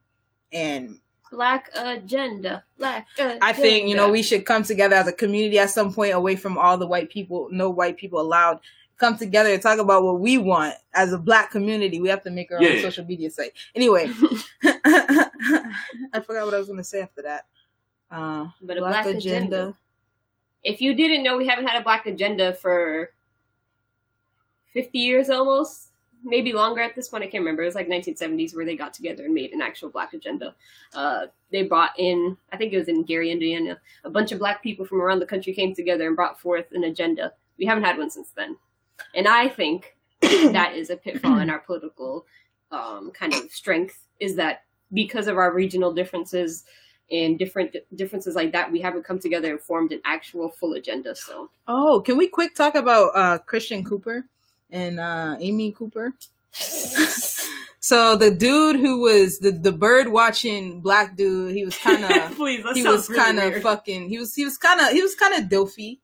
[0.51, 0.99] and
[1.31, 2.63] Black agenda.
[2.77, 3.45] Black agenda.
[3.45, 6.35] I think you know we should come together as a community at some point, away
[6.35, 8.59] from all the white people, no white people allowed.
[8.99, 11.99] Come together and talk about what we want as a black community.
[12.01, 12.81] We have to make our Yeah, own yeah.
[12.83, 13.53] social media site.
[13.73, 14.11] Anyway,
[14.63, 17.45] I forgot what I was going to say after that.
[18.11, 19.17] Uh, But a black, agenda.
[19.17, 19.77] agenda.
[20.63, 23.11] If you didn't know, we haven't had a black agenda for
[24.73, 25.91] fifty years almost,
[26.23, 27.23] maybe longer at this point.
[27.23, 27.63] I can't remember.
[27.63, 30.53] It was like 1970s where they got together and made an actual black agenda.
[30.93, 34.61] Uh, they brought in, I think it was in Gary, Indiana, a bunch of black
[34.61, 37.31] people from around the country came together and brought forth an agenda.
[37.57, 38.57] We haven't had one since then,
[39.15, 42.25] and I think that is a pitfall in our political
[42.71, 43.97] um, kind of strength.
[44.19, 46.63] Is that because of our regional differences
[47.11, 51.15] and different differences like that, we haven't come together and formed an actual full agenda.
[51.15, 54.25] So Oh, can we quick talk about uh, Christian Cooper
[54.69, 56.13] and uh, Amy Cooper?
[57.79, 62.37] so the dude who was the the bird watching black dude, he was kind of
[62.73, 65.35] he was really kind of fucking he was he was kind of he was kind
[65.35, 65.99] of dilfy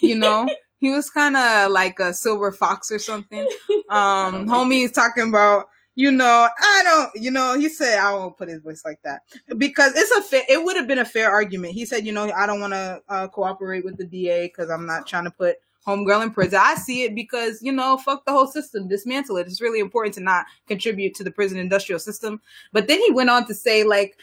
[0.00, 0.48] you know
[0.78, 3.46] he was kind of like a silver fox or something.
[3.88, 8.36] Um homie is talking about you know i don't you know he said i won't
[8.36, 9.22] put his voice like that.
[9.56, 11.74] Because it's a fair it would have been a fair argument.
[11.74, 14.86] He said you know i don't want to uh, cooperate with the da because i'm
[14.86, 16.58] not trying to put homegirl in prison.
[16.60, 19.46] I see it because you know fuck the whole system dismantle it.
[19.46, 22.40] It's really important to not contribute to the prison industrial system.
[22.72, 24.18] But then he went on to say like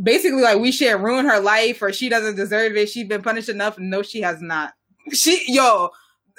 [0.00, 2.88] basically like we shouldn't ruin her life or she doesn't deserve it.
[2.88, 3.78] She's been punished enough.
[3.78, 4.74] No, she has not.
[5.12, 5.90] She yo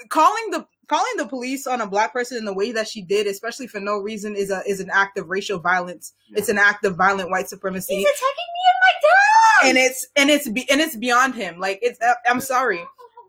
[0.09, 3.25] calling the calling the police on a black person in the way that she did,
[3.27, 6.13] especially for no reason, is a is an act of racial violence.
[6.31, 9.69] It's an act of violent white supremacy, He's attacking me in my town.
[9.69, 11.59] and it's and it's be, and it's beyond him.
[11.59, 12.83] Like it's uh, I'm sorry.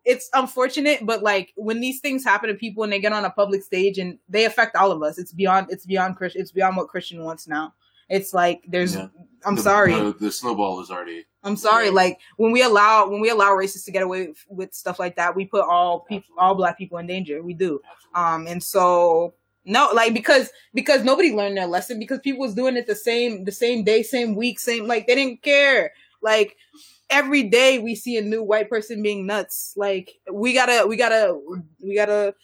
[0.05, 3.31] It's unfortunate, but like when these things happen to people and they get on a
[3.31, 6.41] public stage and they affect all of us, it's beyond it's beyond Christian.
[6.43, 7.73] It's beyond what Christian wants now.
[8.13, 9.09] It's like there's Yeah.
[9.45, 9.93] I'm The- sorry.
[9.95, 11.25] The, the snowball is already.
[11.43, 11.87] I'm sorry.
[11.87, 11.93] Yeah.
[12.03, 15.17] Like when we allow when we allow racists to get away with, with stuff like
[15.17, 17.43] that, we put all people, all black people in danger.
[17.43, 17.81] We do.
[18.15, 19.35] Um, and so
[19.65, 23.45] no, like because because nobody learned their lesson because people was doing it the same
[23.45, 25.93] the same day, same week, same like they didn't care.
[26.21, 26.57] Like
[27.11, 29.73] every day we see a new white person being nuts.
[29.77, 31.37] Like we gotta we gotta
[31.83, 32.35] we gotta.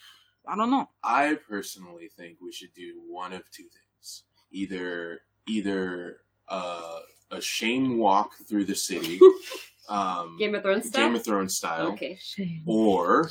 [0.48, 0.88] I don't know.
[1.04, 6.18] I personally think we should do one of two things: either either
[6.48, 6.98] uh,
[7.30, 9.18] a shame walk through the city,
[9.88, 11.06] um, Game of Thrones style.
[11.06, 12.18] Game of Thrones style, Okay.
[12.66, 13.30] or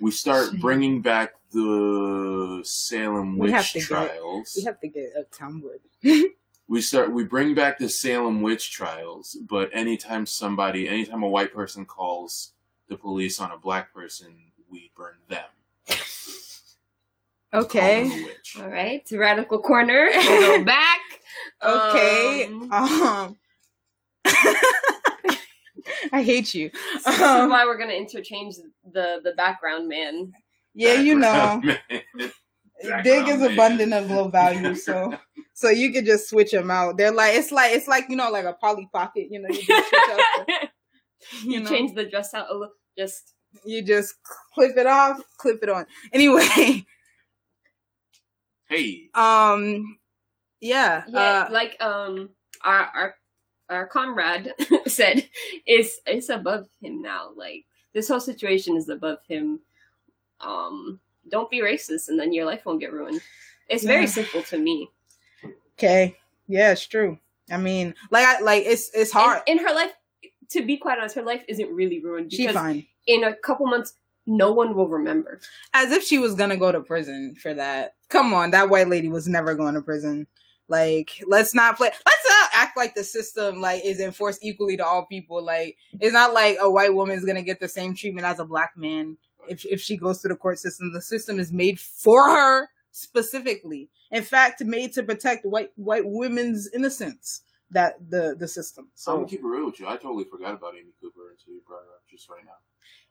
[0.00, 4.54] we start bringing back the Salem We have witch to get- trials.
[4.56, 5.80] We have to get a Talmud.
[6.68, 11.52] we start we bring back the Salem witch trials, but anytime somebody, anytime a white
[11.54, 12.52] person calls
[12.88, 14.34] the police on a black person,
[14.70, 15.44] we burn them.
[17.62, 18.26] Call them Okay.
[18.56, 18.62] a.
[18.62, 19.04] All right.
[19.06, 20.08] To radical corner.
[20.14, 21.00] We'll go back.
[21.62, 22.44] Okay.
[22.46, 23.36] Um, Um.
[26.12, 26.70] I hate you.
[26.94, 28.56] this is Um, why we're gonna interchange
[28.92, 30.32] the the background man.
[30.74, 31.78] yeah, you know, Man.
[33.02, 34.04] dig is Background abundant man.
[34.04, 35.14] of low value, so
[35.54, 36.96] so you could just switch them out.
[36.96, 39.28] They're like it's like it's like you know like a Polly Pocket.
[39.30, 40.46] You know, you just switch out.
[40.46, 40.68] The,
[41.44, 42.74] you you know, change the dress out a little.
[42.96, 43.34] Just
[43.64, 44.14] you just
[44.54, 45.86] clip it off, clip it on.
[46.12, 46.86] Anyway,
[48.68, 49.98] Hey, um,
[50.60, 52.30] yeah, yeah, uh, like um
[52.62, 53.14] our our
[53.68, 54.52] our comrade
[54.86, 55.28] said,
[55.66, 57.30] it's it's above him now.
[57.36, 59.60] Like this whole situation is above him.
[60.40, 61.00] Um,
[61.30, 63.20] don't be racist, and then your life won't get ruined.
[63.68, 64.06] It's very Yeah.
[64.10, 64.90] simple to me.
[65.78, 66.16] okay,
[66.48, 67.18] yeah, it's true.
[67.50, 69.42] I mean, like I like it's it's hard.
[69.46, 69.92] In, in her life,
[70.50, 72.86] to be quite honest, her life isn't really ruined She because fine.
[73.06, 73.94] in a couple months,
[74.26, 75.40] no one will remember.
[75.72, 77.94] as if she was gonna go to prison for that.
[78.08, 80.26] Come on, that white lady was never going to prison.
[80.68, 81.88] Like, let's not play.
[81.88, 85.44] Let's not act like the system like is enforced equally to all people.
[85.44, 88.44] Like, it's not like a white woman is gonna get the same treatment as a
[88.44, 89.16] black man
[89.48, 90.92] if if she goes through the court system.
[90.92, 93.90] The system is made for her, specifically.
[94.10, 97.42] In fact, made to protect white white women's innocence.
[97.70, 98.88] That the the system.
[98.94, 99.88] So I'm gonna keep it real with you.
[99.88, 102.52] I totally forgot about Amy Cooper until you brought it up just right now.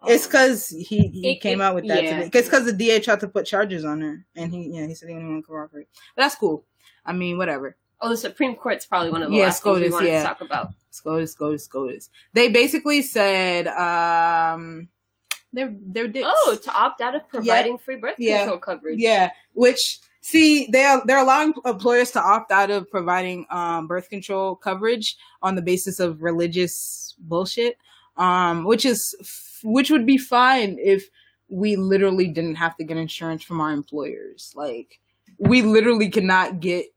[0.08, 2.20] It's Um, because he, he It- came it- out with that yeah.
[2.24, 2.30] today.
[2.40, 5.10] It's because the DA tried to put charges on her, and he yeah he said
[5.10, 5.88] he didn't want to cooperate.
[6.16, 6.66] But that's cool.
[7.06, 7.78] I mean, whatever.
[8.02, 10.22] Oh, the Supreme Court's probably one of the Yeah, last things we SCOTUS, wanted yeah.
[10.24, 10.70] to talk about.
[10.92, 12.10] SCOTUS, SCOTUS, SCOTUS.
[12.34, 14.90] They basically said um
[15.54, 16.28] they're they're dicks.
[16.30, 18.40] Oh, to opt out of providing free birth Yeah.
[18.40, 19.00] control coverage.
[19.00, 24.10] Yeah, which see they are they're allowing employers to opt out of providing um birth
[24.10, 27.78] control coverage on the basis of religious bullshit.
[28.18, 29.16] Um which is
[29.64, 31.10] which would be fine if
[31.50, 34.54] we literally didn't have to get insurance from our employers.
[34.56, 35.00] Like
[35.40, 36.88] we literally cannot get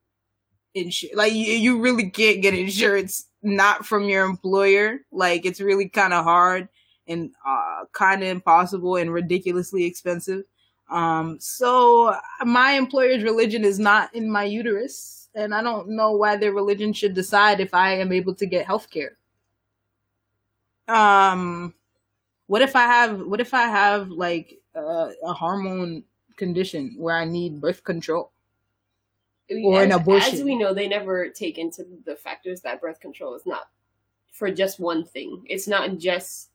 [0.74, 1.16] insurance.
[1.16, 5.00] Like you, you really can't get insurance not from your employer.
[5.12, 6.68] Like it's really kind of hard
[7.06, 10.42] and uh, kind of impossible and ridiculously expensive.
[10.90, 16.36] Um, so my employer's religion is not in my uterus, and I don't know why
[16.36, 19.16] their religion should decide if I am able to get health care.
[20.88, 21.74] Um,
[22.46, 26.04] what if I have, what if I have like uh, a hormone
[26.36, 28.32] condition where I need birth control?
[29.48, 30.34] Or an as, abortion.
[30.34, 33.68] As we know, they never take into the factors that birth control is not
[34.32, 35.44] for just one thing.
[35.48, 36.50] It's not just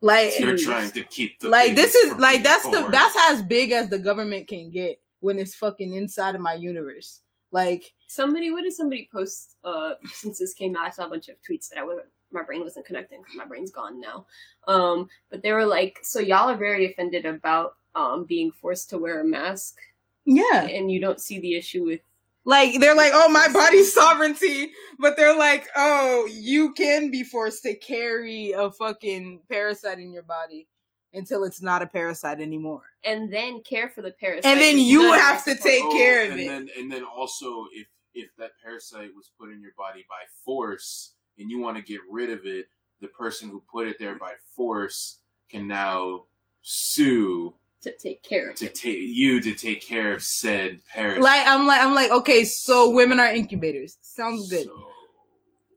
[0.00, 3.42] Like, You're trying to keep the like this is like being that's the that's as
[3.42, 7.20] big as the government can get when it's fucking inside of my universe.
[7.52, 8.50] Like, somebody.
[8.50, 9.56] What did somebody post?
[9.62, 12.00] Uh, since this came out, I saw a bunch of tweets that I was
[12.32, 14.26] my brain wasn't connecting because my brain's gone now.
[14.66, 18.98] Um, but they were like, "So y'all are very offended about um being forced to
[18.98, 19.76] wear a mask,
[20.24, 22.00] yeah, and you don't see the issue with."
[22.44, 27.62] like they're like, oh, my body's sovereignty, but they're like, oh, you can be forced
[27.62, 30.66] to carry a fucking parasite in your body
[31.14, 35.02] until it's not a parasite anymore, And then care for the parasite, and then you
[35.02, 36.48] not have to take Oh, care of and it.
[36.48, 41.14] Then, and then also, if if that parasite was put in your body by force,
[41.38, 42.66] and you want to get rid of it,
[43.00, 45.18] the person who put it there by force
[45.50, 46.24] can now
[46.62, 48.74] sue to take care of to it.
[48.74, 51.22] take you to take care of said parasite.
[51.22, 53.98] like I'm like I'm like okay, so women are incubators.
[54.00, 54.66] Sounds good.
[54.66, 54.86] So,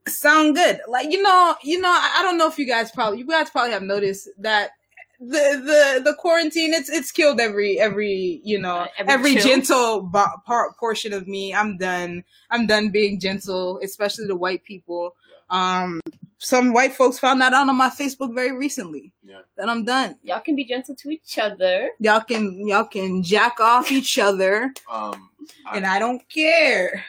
[0.06, 0.80] sound good.
[0.88, 3.50] Like you know, you know, I I don't know if you guys probably you guys
[3.50, 4.70] probably have noticed that
[5.18, 10.26] the the the quarantine it's it's killed every every you know every, every gentle bo-
[10.44, 11.54] part portion of me.
[11.54, 12.22] I'm done.
[12.50, 15.16] I'm done being gentle, especially to white people.
[15.50, 16.00] Um,
[16.38, 19.12] some white folks found that out on my Facebook very recently.
[19.24, 19.40] Yeah.
[19.56, 20.16] That I'm done.
[20.22, 21.90] Y'all can be gentle to each other.
[21.98, 25.30] Y'all can y'all can jack off each other, um,
[25.72, 27.04] and I don't care.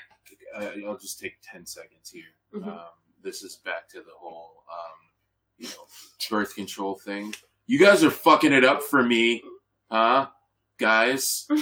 [0.57, 2.23] I, I'll just take ten seconds here.
[2.53, 2.67] Mhm.
[2.67, 2.79] Um,
[3.21, 4.95] this is back to the whole, um,
[5.57, 5.85] you know,
[6.29, 7.33] birth control thing.
[7.65, 9.43] You guys are fucking it up for me,
[9.91, 10.27] huh,
[10.77, 11.47] guys?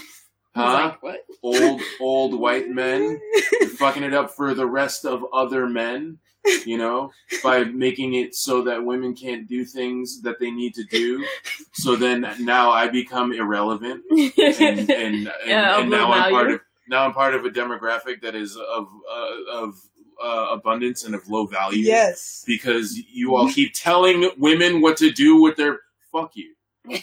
[0.58, 0.94] Huh?
[1.02, 1.26] like, what?
[1.44, 3.20] old old white men
[3.60, 6.18] You're fucking it up for the rest of other men
[6.66, 7.12] you know
[7.44, 11.26] by making it so that women can't do things that they need to do
[11.74, 16.52] so then now i become irrelevant and and, and, Yeah, and now low i'm part
[16.52, 19.76] of now i'm part of a demographic that is of uh, of
[20.24, 22.44] uh, abundance and of low value yes.
[22.48, 25.80] because you all keep telling women what to do with their
[26.12, 26.54] fuck you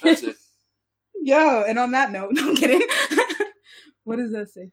[0.03, 0.37] that's it
[1.25, 2.83] Yo, and on that note, no I'm kidding.
[4.05, 4.71] what does that say?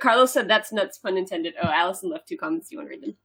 [0.00, 1.54] Carlos said that's nuts, pun intended.
[1.60, 2.68] Oh, Allison left two comments.
[2.68, 3.16] Do you want to read them?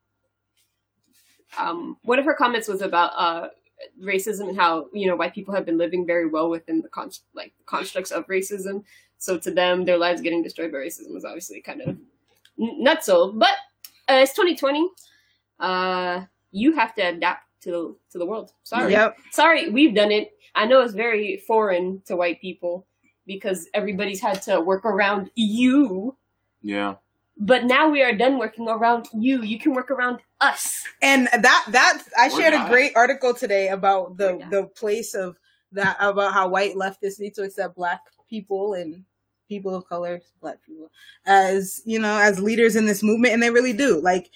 [1.58, 3.48] Um, one of her comments was about uh,
[4.04, 7.12] racism and how you know white people have been living very well within the con-
[7.34, 8.84] like constructs of racism.
[9.18, 11.89] So to them, their lives getting destroyed by racism was obviously kind of
[12.60, 13.38] n- nutso.
[13.38, 13.50] But
[14.10, 14.88] uh, it's 2020.
[15.60, 18.52] Uh, you have to adapt to the to the world.
[18.64, 19.18] Sorry, Yep.
[19.32, 20.32] sorry, we've done it.
[20.56, 22.86] I know it's very foreign to white people
[23.26, 26.16] because everybody's had to work around you.
[26.62, 26.95] yeah
[27.40, 29.44] But now we are done working around you.
[29.44, 30.84] You can work around us.
[31.02, 35.38] And that that I We're shared a great article today about the the place of
[35.72, 39.04] that about how white leftists need to accept black people and
[39.48, 40.92] people of color, black people,
[41.26, 44.02] as you know, as leaders in this movement, and they really do.
[44.02, 44.30] Like,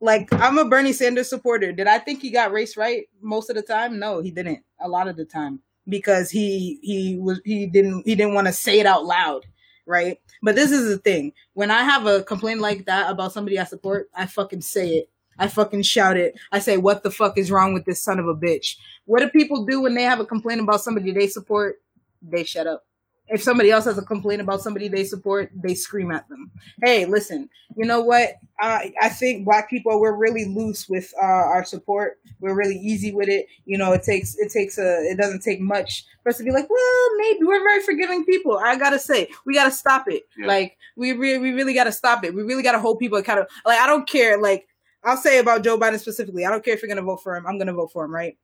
[0.00, 1.72] like I'm a Bernie Sanders supporter.
[1.72, 3.98] Did I think he got race right most of the time?
[3.98, 4.62] No, he didn't.
[4.80, 8.52] A lot of the time because he he was he didn't he didn't want to
[8.52, 9.46] say it out loud,
[9.86, 10.18] right?
[10.42, 11.32] But this is the thing.
[11.54, 15.10] When I have a complaint like that about somebody I support, I fucking say it.
[15.38, 16.34] I fucking shout it.
[16.52, 18.76] I say, what the fuck is wrong with this son of a bitch?
[19.06, 21.80] What do people do when they have a complaint about somebody they support?
[22.22, 22.84] They shut up
[23.30, 26.50] if somebody else has a complaint about somebody they support, they scream at them.
[26.82, 28.34] Hey, listen, you know what?
[28.60, 32.18] I I think black people we're really loose with uh, our support.
[32.40, 33.46] We're really easy with it.
[33.64, 36.50] You know, it takes it takes a it doesn't take much for us to be
[36.50, 38.58] like, well, maybe we're very forgiving people.
[38.58, 40.24] I gotta say, we gotta stop it.
[40.36, 40.46] Yeah.
[40.46, 42.34] Like we really we really gotta stop it.
[42.34, 43.48] We really gotta hold people accountable.
[43.64, 44.40] Like I don't care.
[44.40, 44.66] Like
[45.04, 46.44] I'll say about Joe Biden specifically.
[46.44, 47.46] I don't care if you're gonna vote for him.
[47.46, 48.36] I'm gonna vote for him, right?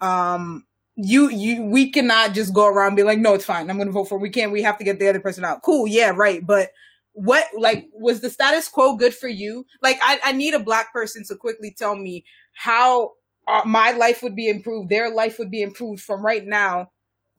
[0.00, 0.66] Um,
[0.96, 3.70] you you we cannot just go around and be like, no, it's fine.
[3.70, 4.16] I'm gonna vote for.
[4.16, 4.22] Him.
[4.22, 4.52] We can't.
[4.52, 5.62] We have to get the other person out.
[5.62, 6.44] Cool, yeah, right.
[6.44, 6.70] But
[7.12, 9.66] what like was the status quo good for you?
[9.82, 13.12] Like I I need a black person to quickly tell me how
[13.48, 16.90] uh, my life would be improved, their life would be improved from right now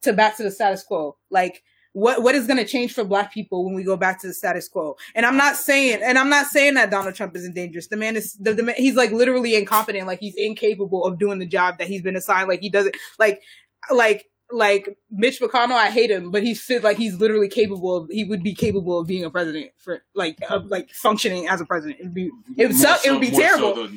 [0.01, 1.17] to back to the status quo.
[1.29, 1.63] Like
[1.93, 4.33] what what is going to change for black people when we go back to the
[4.33, 7.87] status quo and i'm not saying and i'm not saying that donald trump isn't dangerous
[7.87, 11.39] the man is the, the man, he's like literally incompetent like he's incapable of doing
[11.39, 13.41] the job that he's been assigned like he doesn't like
[13.91, 18.09] like like Mitch McConnell, I hate him, but he's fit like he's literally capable of
[18.09, 21.65] he would be capable of being a president for like of like functioning as a
[21.65, 21.99] president.
[21.99, 22.99] It'd be it would suck.
[22.99, 23.89] so- it would be more so terrible.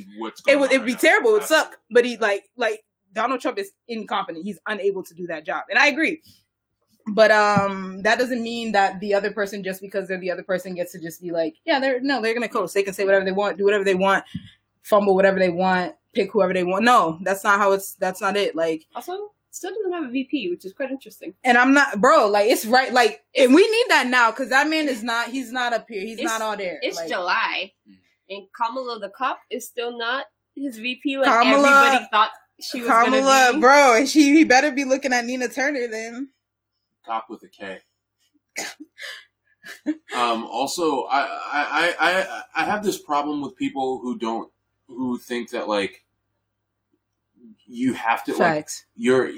[0.46, 0.98] it would it'd be now.
[0.98, 1.30] terrible.
[1.30, 1.76] It would suck.
[1.90, 4.44] But he like like Donald Trump is incompetent.
[4.44, 6.20] He's unable to do that job, and I agree.
[7.06, 10.74] But um, that doesn't mean that the other person, just because they're the other person,
[10.74, 12.72] gets to just be like, yeah, they're no, they're gonna coast.
[12.72, 14.24] They can say whatever they want, do whatever they want,
[14.82, 16.82] fumble whatever they want, pick whoever they want.
[16.84, 17.92] No, that's not how it's.
[17.96, 18.56] That's not it.
[18.56, 21.34] Like, Also, still doesn't have a VP, which is quite interesting.
[21.44, 22.28] and I'm not, bro.
[22.28, 22.92] Like, it's right.
[22.92, 25.28] Like, and we need that now because that man is not.
[25.28, 26.00] He's not up here.
[26.02, 26.78] He's not all there.
[26.82, 27.96] It's Like, July, Mm.
[28.30, 30.26] and Kamala the cop is still not
[30.56, 31.18] his VP.
[31.18, 32.30] Like Kamala- everybody thought
[32.60, 33.60] she was Kamala, be.
[33.60, 36.30] bro, and she he better be looking at Nina Turner then.
[37.06, 37.78] Cop with a K.
[40.14, 44.50] um, also, I, I, I, I, I have this problem with people who don't,
[44.88, 46.03] who think that like
[47.66, 49.30] you have to like your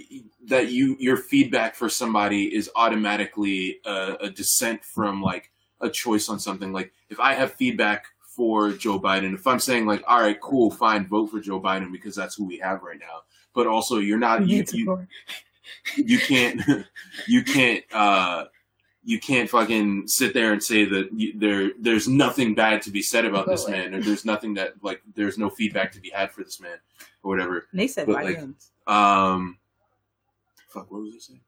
[0.47, 5.51] that you your feedback for somebody is automatically a, a dissent from like
[5.81, 6.73] a choice on something.
[6.73, 10.71] Like if I have feedback for Joe Biden, if I'm saying like, all right, cool,
[10.71, 13.23] fine, vote for Joe Biden because that's who we have right now.
[13.55, 15.07] But also, you're not you, you,
[15.97, 16.61] you can't
[17.27, 18.45] you can't uh
[19.07, 23.01] you can't fucking sit there and say that you, there there's nothing bad to be
[23.01, 26.33] said about this man or there's nothing that like there's no feedback to be had
[26.33, 26.77] for this man
[27.27, 27.67] or whatever.
[27.73, 28.39] They said But, like,
[28.87, 29.59] um
[30.69, 31.41] fuck what was I saying?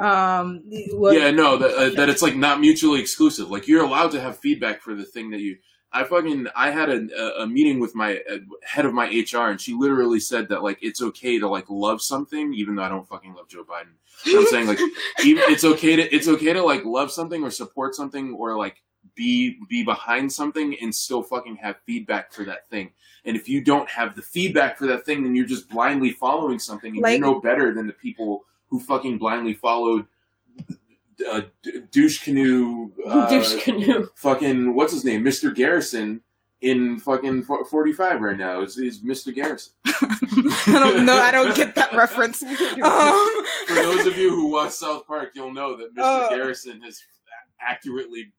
[0.00, 0.62] Um,
[0.94, 3.50] well, yeah no that, uh, that it's like not mutually exclusive.
[3.50, 5.58] Like you're allowed to have feedback for the thing that you
[5.92, 9.48] I fucking I had a, a- a meeting with my uh, head of my HR
[9.50, 12.88] and she literally said that like it's okay to like love something even though I
[12.88, 13.94] don't fucking love Joe Biden.
[14.26, 14.78] I'm saying like
[15.24, 18.82] even it's okay to it's okay to like love something or support something or like
[19.14, 22.90] be be behind something and still fucking have feedback for that thing.
[23.24, 26.58] And if you don't have the feedback for that thing, then you're just blindly following
[26.58, 30.06] something, and Like- you know better than the people who fucking blindly followed
[31.30, 34.08] uh, D- douche canoe, uh, Douche canoe.
[34.14, 36.22] fucking what's his name, Mister Garrison
[36.62, 38.62] in fucking 45 right now.
[38.62, 39.72] Is is Mister Garrison?
[39.86, 41.16] I don't know.
[41.16, 42.42] I don't get that reference.
[42.82, 46.00] Um, For those of you who watch South Park, you'll know that Mr.
[46.02, 46.28] Oh.
[46.30, 47.02] Garrison has
[47.60, 48.32] accurately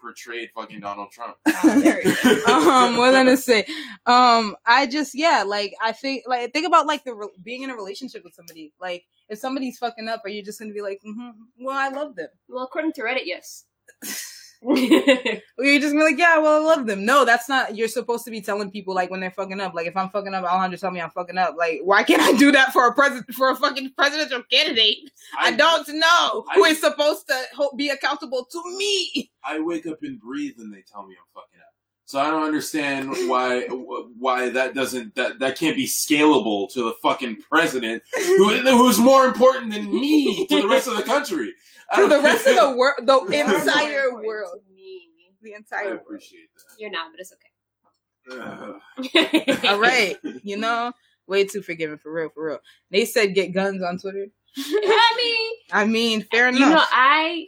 [0.00, 1.36] portrayed fucking Donald Trump.
[1.64, 2.14] There you
[2.46, 3.64] um, what was I gonna say?
[4.06, 7.70] Um, I just yeah, like I think like think about like the re- being in
[7.70, 8.72] a relationship with somebody.
[8.80, 12.16] Like if somebody's fucking up, are you just gonna be like, mm-hmm, well, I love
[12.16, 12.28] them?
[12.48, 13.64] Well, according to Reddit, yes.
[14.64, 17.04] You're just gonna be like, yeah, well, I love them.
[17.04, 17.76] No, that's not.
[17.76, 19.72] You're supposed to be telling people like when they're fucking up.
[19.72, 21.54] Like if I'm fucking up, Alejandra tell me I'm fucking up.
[21.56, 25.10] Like why can't I do that for a president for a fucking presidential candidate?
[25.38, 29.30] I, don't know who I- is supposed to be accountable to me.
[29.44, 31.72] I wake up and breathe, and they tell me I'm fucking up.
[32.04, 33.60] So I don't understand why
[34.18, 39.26] why that doesn't that that can't be scalable to the fucking president, who, who's more
[39.26, 41.52] important than me to the rest of the country.
[41.90, 45.08] I To the rest of the world, the You're entire world, to me.
[45.42, 46.00] the I entire world.
[46.02, 48.80] appreciate You're not, but it's that.
[48.98, 49.58] okay.
[49.68, 50.92] All right, you know,
[51.26, 52.58] way too forgiving for real, for real.
[52.90, 54.26] They said get guns on Twitter.
[54.58, 56.60] I mean, I mean, fair enough.
[56.60, 57.46] You know, I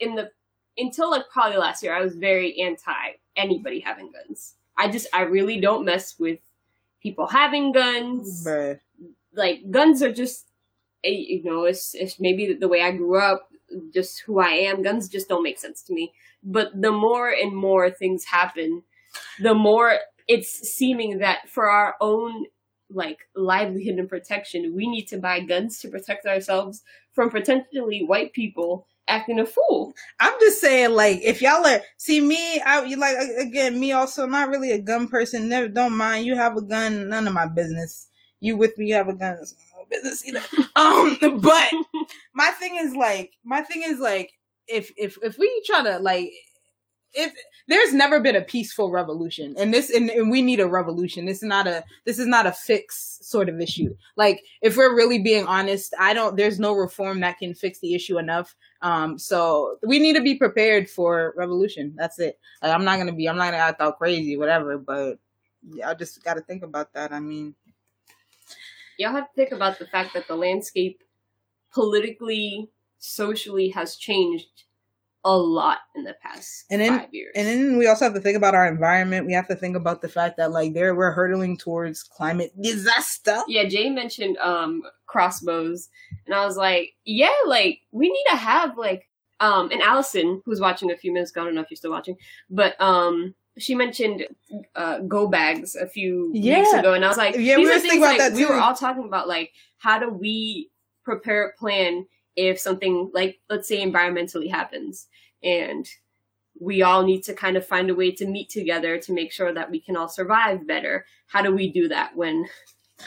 [0.00, 0.30] in the
[0.76, 2.92] until like probably last year, I was very anti
[3.36, 4.54] anybody having guns.
[4.76, 6.40] I just I really don't mess with
[7.02, 8.44] people having guns.
[8.44, 8.80] Bruh.
[9.34, 10.46] Like guns are just
[11.04, 13.48] Eh, you know, it's it's maybe the way I grew up,
[13.92, 14.82] just who I am.
[14.82, 16.12] Guns just don't make sense to me.
[16.42, 18.82] But the more and more things happen,
[19.40, 19.98] the more
[20.28, 22.46] it's seeming that for our own
[22.90, 26.82] like livelihood and protection, we need to buy guns to protect ourselves
[27.12, 29.92] from potentially white people acting a fool.
[30.20, 34.26] I'm just saying, like, if y'all are see me, I you like again, me also
[34.26, 35.48] not really a gun person.
[35.48, 36.26] Never don't mind.
[36.26, 38.08] You have a gun, none of my business.
[38.40, 39.38] You with me, you have a gun.
[39.84, 40.42] No business either.
[40.76, 41.70] Um, but
[42.34, 44.32] my thing is like, my thing is like,
[44.66, 46.30] if if if we try to like,
[47.12, 47.32] if
[47.68, 51.26] there's never been a peaceful revolution, and this and, and we need a revolution.
[51.26, 53.94] This is not a this is not a fix sort of issue.
[54.16, 56.36] Like, if we're really being honest, I don't.
[56.36, 58.54] There's no reform that can fix the issue enough.
[58.82, 61.94] Um, so we need to be prepared for revolution.
[61.96, 62.38] That's it.
[62.62, 63.28] Like, I'm not gonna be.
[63.28, 64.78] I'm not gonna act out crazy, whatever.
[64.78, 65.18] But
[65.72, 67.12] yeah, I just got to think about that.
[67.12, 67.54] I mean,
[68.98, 71.02] Y'all have to think about the fact that the landscape
[71.72, 72.68] politically,
[72.98, 74.64] socially has changed
[75.26, 77.32] a lot in the past And then- five years.
[77.34, 79.26] and then we also have to think about our environment.
[79.26, 83.40] We have to think about the fact that like there we're hurtling towards climate disaster.
[83.48, 85.88] yeah, Jay mentioned um crossbows,
[86.26, 89.08] and I was like, yeah, like we need to have like
[89.40, 91.90] um and Allison, who's watching a few minutes ago, I don't know if you're still
[91.90, 92.16] watching,
[92.50, 94.26] but um she mentioned
[94.74, 97.74] uh go bags a few weeks ago, and I was like, Yeah, these we are
[97.74, 100.70] were things thinking about like that we were all talking about like how do we
[101.04, 105.06] prepare a plan if something like let's say environmentally happens
[105.42, 105.86] and
[106.60, 109.52] we all need to kind of find a way to meet together to make sure
[109.52, 111.04] that we can all survive better.
[111.26, 112.46] How do we do that when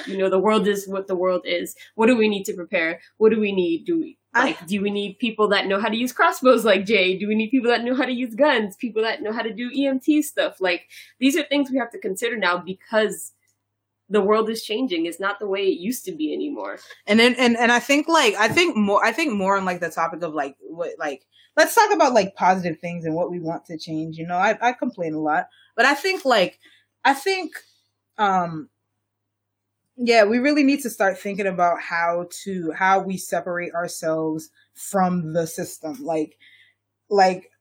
[0.05, 1.75] you know the world is what the world is?
[1.95, 2.99] What do we need to prepare?
[3.17, 3.85] What do we need?
[3.85, 6.85] Do we I- like do we need people that know how to use crossbows like
[6.85, 7.17] Jay?
[7.17, 8.75] Do we need people that know how to use guns?
[8.75, 10.61] People that know how to do EMT stuff?
[10.61, 10.87] Like
[11.19, 13.33] these are things we have to consider now because
[14.09, 15.05] the world is changing.
[15.05, 16.79] It's not the way it used to be anymore.
[17.05, 19.79] And then and and I think like I think more I think more on like
[19.79, 21.25] the topic of like what like
[21.57, 24.17] let's talk about like positive things and what we want to change.
[24.17, 26.59] You know, I I complain a lot, but I think like
[27.03, 27.53] I think
[28.17, 28.69] um
[29.97, 35.33] yeah, we really need to start thinking about how to how we separate ourselves from
[35.33, 35.97] the system.
[36.01, 36.37] Like
[37.09, 37.51] like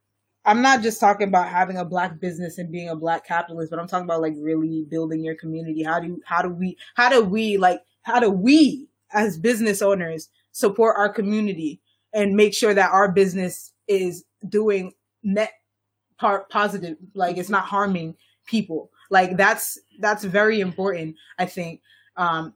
[0.44, 3.80] I'm not just talking about having a black business and being a black capitalist, but
[3.80, 5.82] I'm talking about like really building your community.
[5.82, 10.28] How do how do we how do we like how do we as business owners
[10.52, 11.80] support our community
[12.12, 15.52] and make sure that our business is doing net
[16.18, 18.14] part positive like it's not harming
[18.46, 21.80] people like that's that's very important i think
[22.16, 22.54] um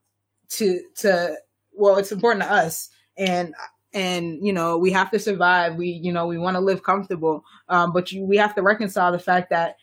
[0.50, 1.36] to to
[1.72, 2.88] well it's important to us.
[3.16, 3.54] And
[3.92, 5.76] and you know we have to survive.
[5.76, 7.44] We you know we want to live comfortable.
[7.68, 9.76] Um but you we have to reconcile the fact that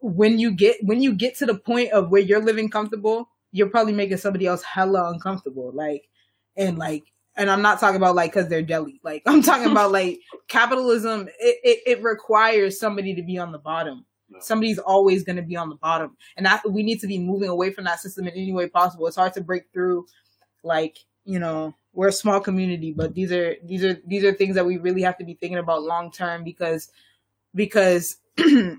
[0.00, 3.68] when you get when you get to the point of where you're living comfortable you're
[3.68, 5.70] probably making somebody else hella uncomfortable.
[5.74, 6.08] Like
[6.56, 7.04] and like
[7.36, 11.28] and i'm not talking about like because they're jelly like i'm talking about like capitalism
[11.38, 14.04] it, it, it requires somebody to be on the bottom.
[14.40, 16.16] Somebody's always going to be on the bottom.
[16.36, 19.06] And that we need to be moving away from that system in any way possible.
[19.06, 20.06] It's hard to break through
[20.62, 24.54] like you know we're a small community but these are these are these are things
[24.54, 26.90] that we really have to be thinking about long term because
[27.54, 28.78] because you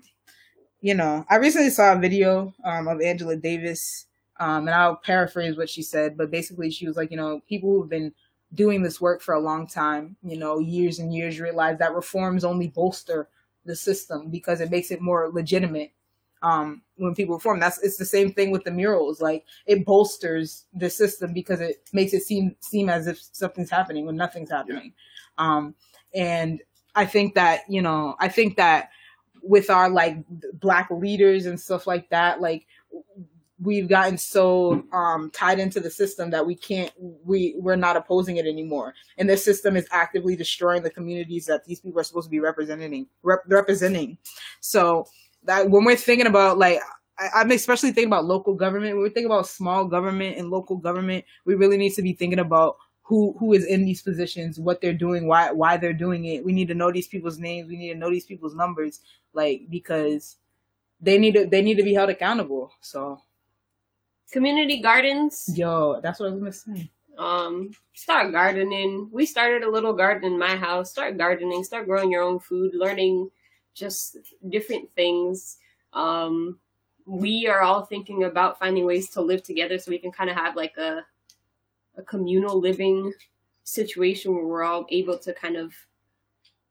[0.83, 4.05] know i recently saw a video um, of angela davis
[4.39, 7.71] um, and i'll paraphrase what she said but basically she was like you know people
[7.71, 8.11] who've been
[8.53, 12.43] doing this work for a long time you know years and years realize that reforms
[12.43, 13.29] only bolster
[13.65, 15.91] the system because it makes it more legitimate
[16.41, 19.21] um, when people reform that's it's the same thing with the murals.
[19.21, 24.05] Like it bolsters the system because it makes it seem seem as if something's happening
[24.05, 24.93] when nothing's happening.
[25.37, 25.73] Um,
[26.13, 26.61] and
[26.95, 28.89] i think that you know i think that
[29.41, 30.17] with our like
[30.59, 32.65] black leaders and stuff like that like
[33.59, 38.37] we've gotten so um tied into the system that we can't we we're not opposing
[38.37, 42.25] it anymore and this system is actively destroying the communities that these people are supposed
[42.25, 44.17] to be representing rep- representing
[44.59, 45.05] so
[45.43, 46.79] that when we're thinking about like
[47.17, 48.95] I, I'm especially thinking about local government.
[48.95, 52.39] When we think about small government and local government, we really need to be thinking
[52.39, 56.43] about who who is in these positions, what they're doing, why why they're doing it.
[56.43, 57.69] We need to know these people's names.
[57.69, 59.01] We need to know these people's numbers,
[59.33, 60.37] like because
[61.01, 62.71] they need to they need to be held accountable.
[62.81, 63.19] So
[64.33, 65.47] Community gardens.
[65.53, 66.89] yo, that's what I was gonna say.
[67.19, 69.07] um start gardening.
[69.11, 70.89] We started a little garden in my house.
[70.89, 71.63] Start gardening.
[71.63, 72.71] Start growing your own food.
[72.73, 73.29] Learning
[73.75, 74.17] just
[74.49, 75.57] different things.
[75.93, 76.57] Um
[77.05, 80.35] we are all thinking about finding ways to live together so we can kind of
[80.35, 81.05] have like a
[81.95, 83.13] a communal living
[83.63, 85.73] situation where we're all able to kind of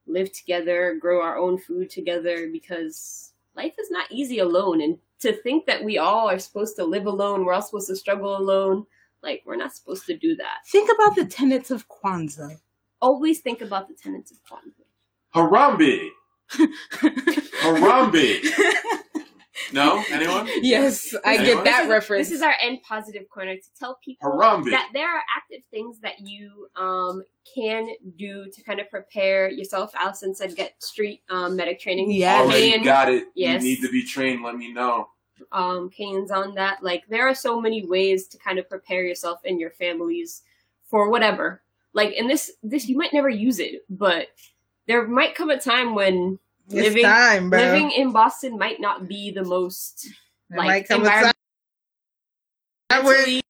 [0.09, 5.33] live together grow our own food together because life is not easy alone and to
[5.33, 8.87] think that we all are supposed to live alone we're all supposed to struggle alone
[9.23, 10.59] like we're not supposed to do that.
[10.67, 12.59] Think about the tenets of Kwanzaa.
[13.01, 14.85] Always think about the tenets of Kwanzaa.
[15.35, 16.09] Harambe.
[17.63, 18.41] Harambe.
[19.73, 20.03] No?
[20.11, 20.49] Anyone?
[20.63, 21.45] yes, I Anyone?
[21.47, 22.29] get that This is- reference.
[22.29, 24.71] This is our end positive corner to tell people Harambe.
[24.71, 27.23] that there are active things that you um,
[27.55, 29.93] can do to kind of prepare yourself.
[29.95, 32.11] Allison said get street um, medic training.
[32.13, 32.41] Yeah.
[32.41, 33.25] Already Kane, got it.
[33.35, 33.63] yes.
[33.63, 34.43] You need to be trained.
[34.43, 35.09] Let me know.
[35.53, 36.83] um, Kane's on that.
[36.83, 40.43] Like there are so many ways to kind of prepare yourself and your families
[40.89, 41.63] for whatever.
[41.95, 44.29] Like, and this this you might never use it, but
[44.87, 46.39] there might come a time when
[46.73, 47.59] It's living time, bro.
[47.59, 50.09] living in Boston might not be the most
[50.49, 51.33] There like, might come a
[52.91, 53.41] time where.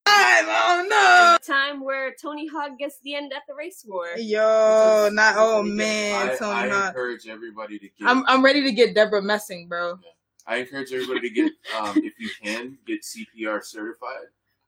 [0.45, 1.37] Oh no.
[1.47, 4.07] time where Tony Hawk gets the end at the race war.
[4.17, 6.89] Yo, not oh I, man, Tony I Hawk.
[6.89, 8.09] encourage everybody to get.
[8.09, 9.99] I'm I'm ready to get Debra Messing, bro.
[10.47, 14.27] I encourage everybody to get, um, if you can, get CPR certified,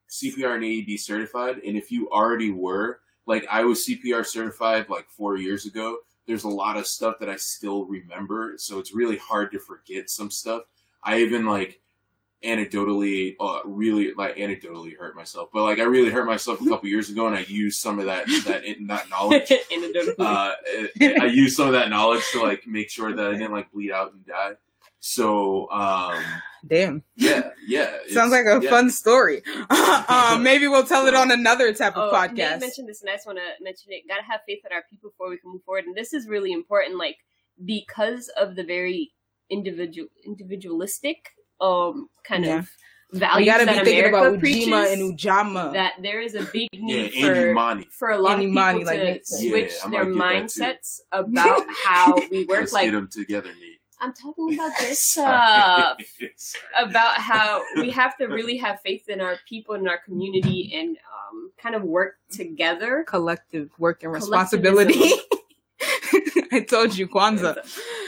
[0.09, 1.61] CPR and AED certified.
[1.67, 6.45] And if you already were, like I was CPR certified like four years ago, there's
[6.45, 8.55] a lot of stuff that I still remember.
[8.57, 10.63] So it's really hard to forget some stuff.
[11.03, 11.81] I even like
[12.45, 16.89] anecdotally, uh, really like anecdotally hurt myself, but like I really hurt myself a couple
[16.89, 20.15] years ago, and I used some of that that that knowledge Anecdotally.
[20.19, 20.55] uh,
[21.01, 23.73] I I used some of that knowledge to like make sure that I didn't like
[23.73, 24.53] bleed out and die.
[25.01, 26.23] So um,
[26.67, 27.91] Damn, yeah, yeah.
[28.11, 28.71] sounds like a yeah.
[28.71, 29.43] fun story.
[30.09, 32.61] um, maybe we'll tell it on another type of Oh, Nate podcast.
[32.61, 34.03] mentioned this, and I just want to mention it.
[34.09, 36.53] Gotta have faith in our people before we can move forward, and this is really
[36.53, 36.97] important.
[36.97, 37.17] Like
[37.65, 39.13] because of the very
[39.51, 41.19] individual, individualistic,
[41.61, 42.59] um, kind Yeah.
[42.61, 42.69] of
[43.13, 44.67] we values gotta be that thinking America about preaches.
[44.69, 45.73] Ujima and Ujamaa.
[45.75, 47.89] that there is a big need Andy for Money.
[47.91, 50.55] for a lot Andy of Money, people like to Nate switch Yeah, their might get
[50.57, 52.61] that mindsets about how we work.
[52.61, 53.74] Let's Like get them together, Nate.
[54.01, 56.07] I'm talking about this Sorry.
[56.37, 56.63] stuff.
[56.79, 60.97] about how we have to really have faith in our people and our community and
[60.97, 63.05] um, kind of work together.
[63.09, 65.01] collective work and responsibility.
[66.53, 67.57] I told you, Kwanzaa.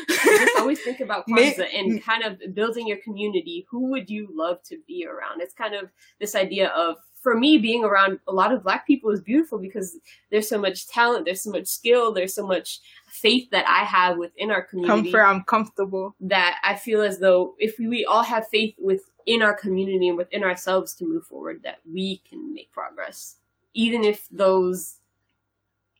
[0.08, 3.66] Just always think about May- Kwanzaa and kind of building your community.
[3.70, 5.40] Who would you love to be around?
[5.40, 6.96] It's kind of this idea of,
[7.26, 9.96] for me, being around a lot of Black people is beautiful because
[10.30, 14.16] there's so much talent, there's so much skill, there's so much faith that I have
[14.16, 16.14] within our community Comfort, I'm comfortable.
[16.20, 20.44] that I feel as though if we all have faith within our community and within
[20.44, 23.38] ourselves to move forward, that we can make progress,
[23.74, 24.98] even if those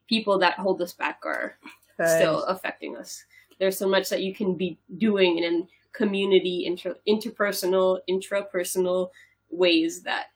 [0.07, 1.59] people that hold us back are
[2.07, 3.25] still affecting us.
[3.59, 9.11] There's so much that you can be doing in community, inter- interpersonal, intrapersonal
[9.51, 10.27] ways that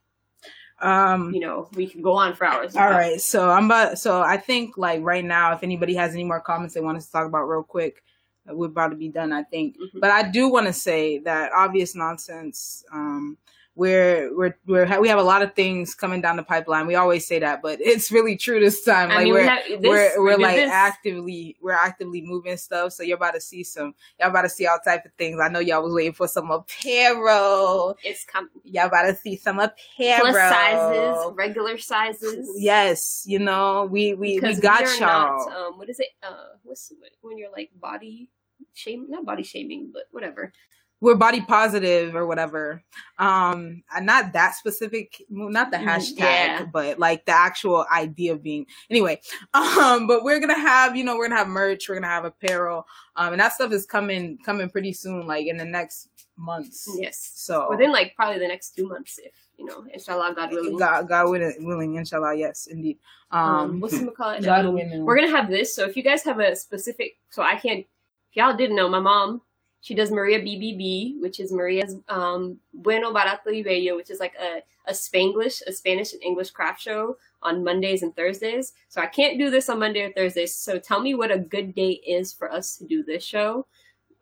[0.82, 2.74] Um, you know we can go on for hours.
[2.76, 3.98] All right, so I'm about.
[3.98, 7.06] So I think like right now, if anybody has any more comments they want us
[7.06, 8.02] to talk about real quick,
[8.46, 9.76] we're about to be done, I think.
[9.76, 10.00] Mhm.
[10.00, 12.84] But I do want to say that obvious nonsense.
[12.92, 13.36] Um,
[13.80, 16.86] we're we're we're we have a lot of things coming down the pipeline.
[16.86, 19.10] We always say that, but it's really true this time.
[19.10, 20.70] I Like mean, we're we have, this, we're we're we like this.
[20.70, 22.92] actively we're actively moving stuff.
[22.92, 23.94] So you're about to see some.
[24.18, 25.40] Y'all about to see all type of things.
[25.42, 27.96] I know y'all was waiting for some apparel.
[28.04, 28.50] It's coming.
[28.64, 30.20] Y'all about to see some apparel.
[30.20, 32.50] plus sizes, regular sizes.
[32.58, 35.48] Yes, you know we we because we got are y'all.
[35.48, 36.08] Not, um, what is it?
[36.22, 38.28] Uh, what's when you're like body
[38.74, 39.08] shaming?
[39.08, 40.52] Not body shaming, but whatever.
[41.00, 42.82] We're body positive or whatever.
[43.18, 46.64] Um, not that specific, not the Mm, hashtag, yeah.
[46.72, 48.66] but like the actual idea of being.
[48.90, 49.20] Anyway,
[49.54, 52.86] um, but we're gonna have, you know, we're gonna have merch, we're gonna have apparel,
[53.16, 56.88] um, and that stuff is coming coming pretty soon, like in the next months.
[56.98, 57.32] Yes.
[57.34, 60.78] So Within like probably the next two months, if you know, inshallah, God willing.
[60.78, 62.98] God, God willing, inshallah, yes, indeed.
[63.30, 64.42] um, Um, what's it call it?
[64.44, 65.04] God willing.
[65.04, 65.74] we're gonna have this.
[65.74, 67.80] So if you guys have a specific, so I can't.
[67.80, 69.42] If y'all didn't know, my mom,
[69.80, 74.34] she does Maria BBB, which is Maria's um, Bueno Barato y Bello, which is like
[74.34, 78.72] a a Spanglish, a Spanish and English craft show on Mondays and Thursdays.
[78.88, 80.54] So I can't do this on Monday or Thursdays.
[80.54, 83.66] So tell me what a good day is for us to do this show.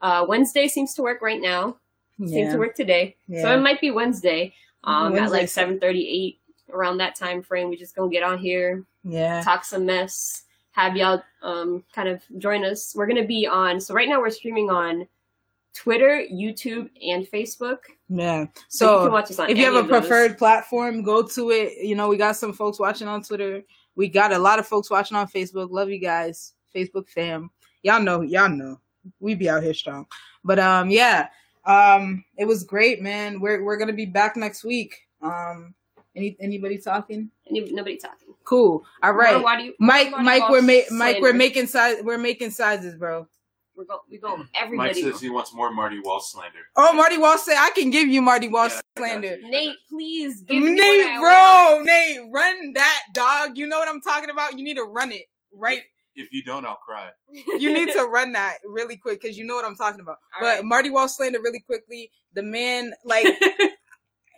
[0.01, 1.79] Uh, Wednesday seems to work right now.
[2.19, 2.29] Yeah.
[2.29, 3.17] Seems to work today.
[3.29, 3.43] Yeah.
[3.43, 4.55] So it might be Wednesday.
[4.85, 6.41] Um, at like seven thirty eight
[6.73, 7.69] around that time frame.
[7.69, 9.43] We just gonna get on here, yeah.
[9.43, 12.95] talk some mess, have y'all um kind of join us.
[12.95, 13.81] We're gonna be on.
[13.81, 15.09] So right now we're streaming on
[15.75, 17.79] Twitter, YouTube, and Facebook.
[18.09, 18.47] Yeah.
[18.69, 19.51] So, you can watch us on.
[19.51, 20.01] if you have a of those.
[20.01, 21.85] preferred platform, go to it.
[21.85, 23.63] You know, we got some folks watching on Twitter.
[23.95, 25.71] We got a lot of folks watching on Facebook.
[25.71, 27.51] Love you guys, Facebook fam.
[27.83, 28.81] Y'all know, y'all know,
[29.21, 30.07] we be out here strong.
[30.45, 31.29] But um, yeah,
[31.65, 33.41] um, it was great, man.
[33.41, 34.97] We're we're gonna be back next week.
[35.23, 35.75] Um,
[36.17, 37.31] any anybody talking?
[37.49, 38.35] Any, nobody talking.
[38.45, 38.85] Cool.
[39.03, 40.11] All right, More Wadi- Mike.
[40.11, 41.21] more Mike, Wadi we're ma- Mike.
[41.21, 41.99] We're making size.
[42.03, 43.29] We're making sizes, bro.
[43.79, 44.01] We're going.
[44.11, 44.35] We go.
[44.35, 44.39] Mm.
[44.39, 45.03] Mike Everybody.
[45.03, 46.59] says he wants more Marty Walsh slander.
[46.77, 49.37] Oh, Marty Walsh said I can give you Marty Walsh Yeah, slander.
[49.45, 51.85] Nate, please give me Nate, what want.
[51.87, 53.57] bro, Nate, run that dog.
[53.57, 54.59] You know what I'm talking about.
[54.59, 55.83] You need to run it right.
[56.17, 57.11] If you don't, I'll cry.
[57.61, 60.17] You need to run that really quick because you know what I'm talking about.
[60.35, 60.65] All but right.
[60.65, 62.11] Marty Walsh slander really quickly.
[62.35, 63.27] The man, like,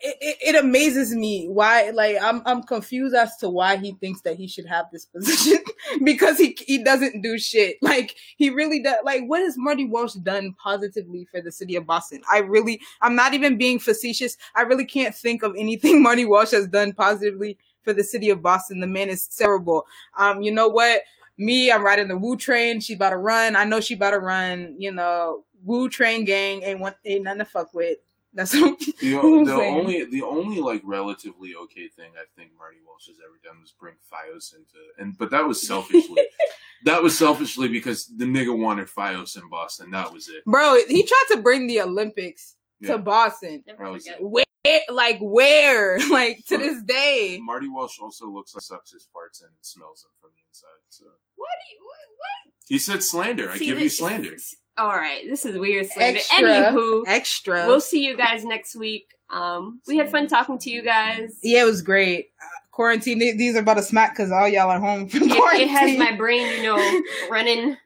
[0.02, 1.90] it, it, amazes me why.
[1.90, 5.58] Like, I'm I'm confused as to why he thinks that he should have this position
[6.04, 7.76] because he he doesn't do shit.
[7.82, 8.96] Like, he really does.
[9.04, 12.22] Like, what has Marty Walsh done positively for the city of Boston?
[12.30, 14.36] I really, I'm not even being facetious.
[14.54, 18.42] I really can't think of anything Marty Walsh has done positively for the city of
[18.42, 18.80] Boston.
[18.80, 19.86] The man is terrible.
[20.16, 21.02] Um, you know what?
[21.38, 22.80] Me, I'm riding the Wu train.
[22.80, 23.56] She about to run.
[23.56, 24.74] I know she about to run.
[24.78, 27.98] You know, Wu train gang ain't one ain't nothing to fuck with.
[28.32, 29.74] That's what The, I'm the saying.
[29.74, 33.72] only the only like relatively okay thing I think Marty Walsh has ever done was
[33.78, 36.22] bring Fios into and but that was selfishly.
[36.84, 39.90] that was selfishly because the nigga wanted Fios in Boston.
[39.90, 40.44] That was it.
[40.44, 40.76] bro.
[40.88, 42.92] He tried to bring the Olympics Yeah.
[42.92, 43.64] to Boston.
[43.66, 44.22] Never That was forget.
[44.22, 45.98] Where, like where?
[46.10, 47.40] Like to this day.
[47.42, 50.68] Marty Walsh also looks like sucks his farts and smells them from the inside.
[50.90, 51.48] So What?
[51.68, 52.52] Do you, what?
[52.68, 53.50] he said slander.
[53.50, 54.36] I See, give you this- slander.
[54.80, 55.88] All right, this is weird.
[55.96, 56.38] Extra.
[56.38, 57.66] Anywho, Extra.
[57.66, 59.14] we'll see you guys next week.
[59.28, 61.38] Um, we had fun talking to you guys.
[61.42, 62.30] Yeah, it was great.
[62.42, 63.18] Uh, quarantine.
[63.18, 65.68] These are about to smack because all y'all are home from It, quarantine.
[65.68, 67.76] it has my brain, you know, running.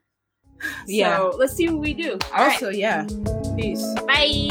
[0.86, 1.16] Yeah.
[1.16, 2.12] So let's see what we do.
[2.32, 3.07] All right, Also, yeah.
[3.57, 3.84] Peace.
[4.07, 4.51] bye.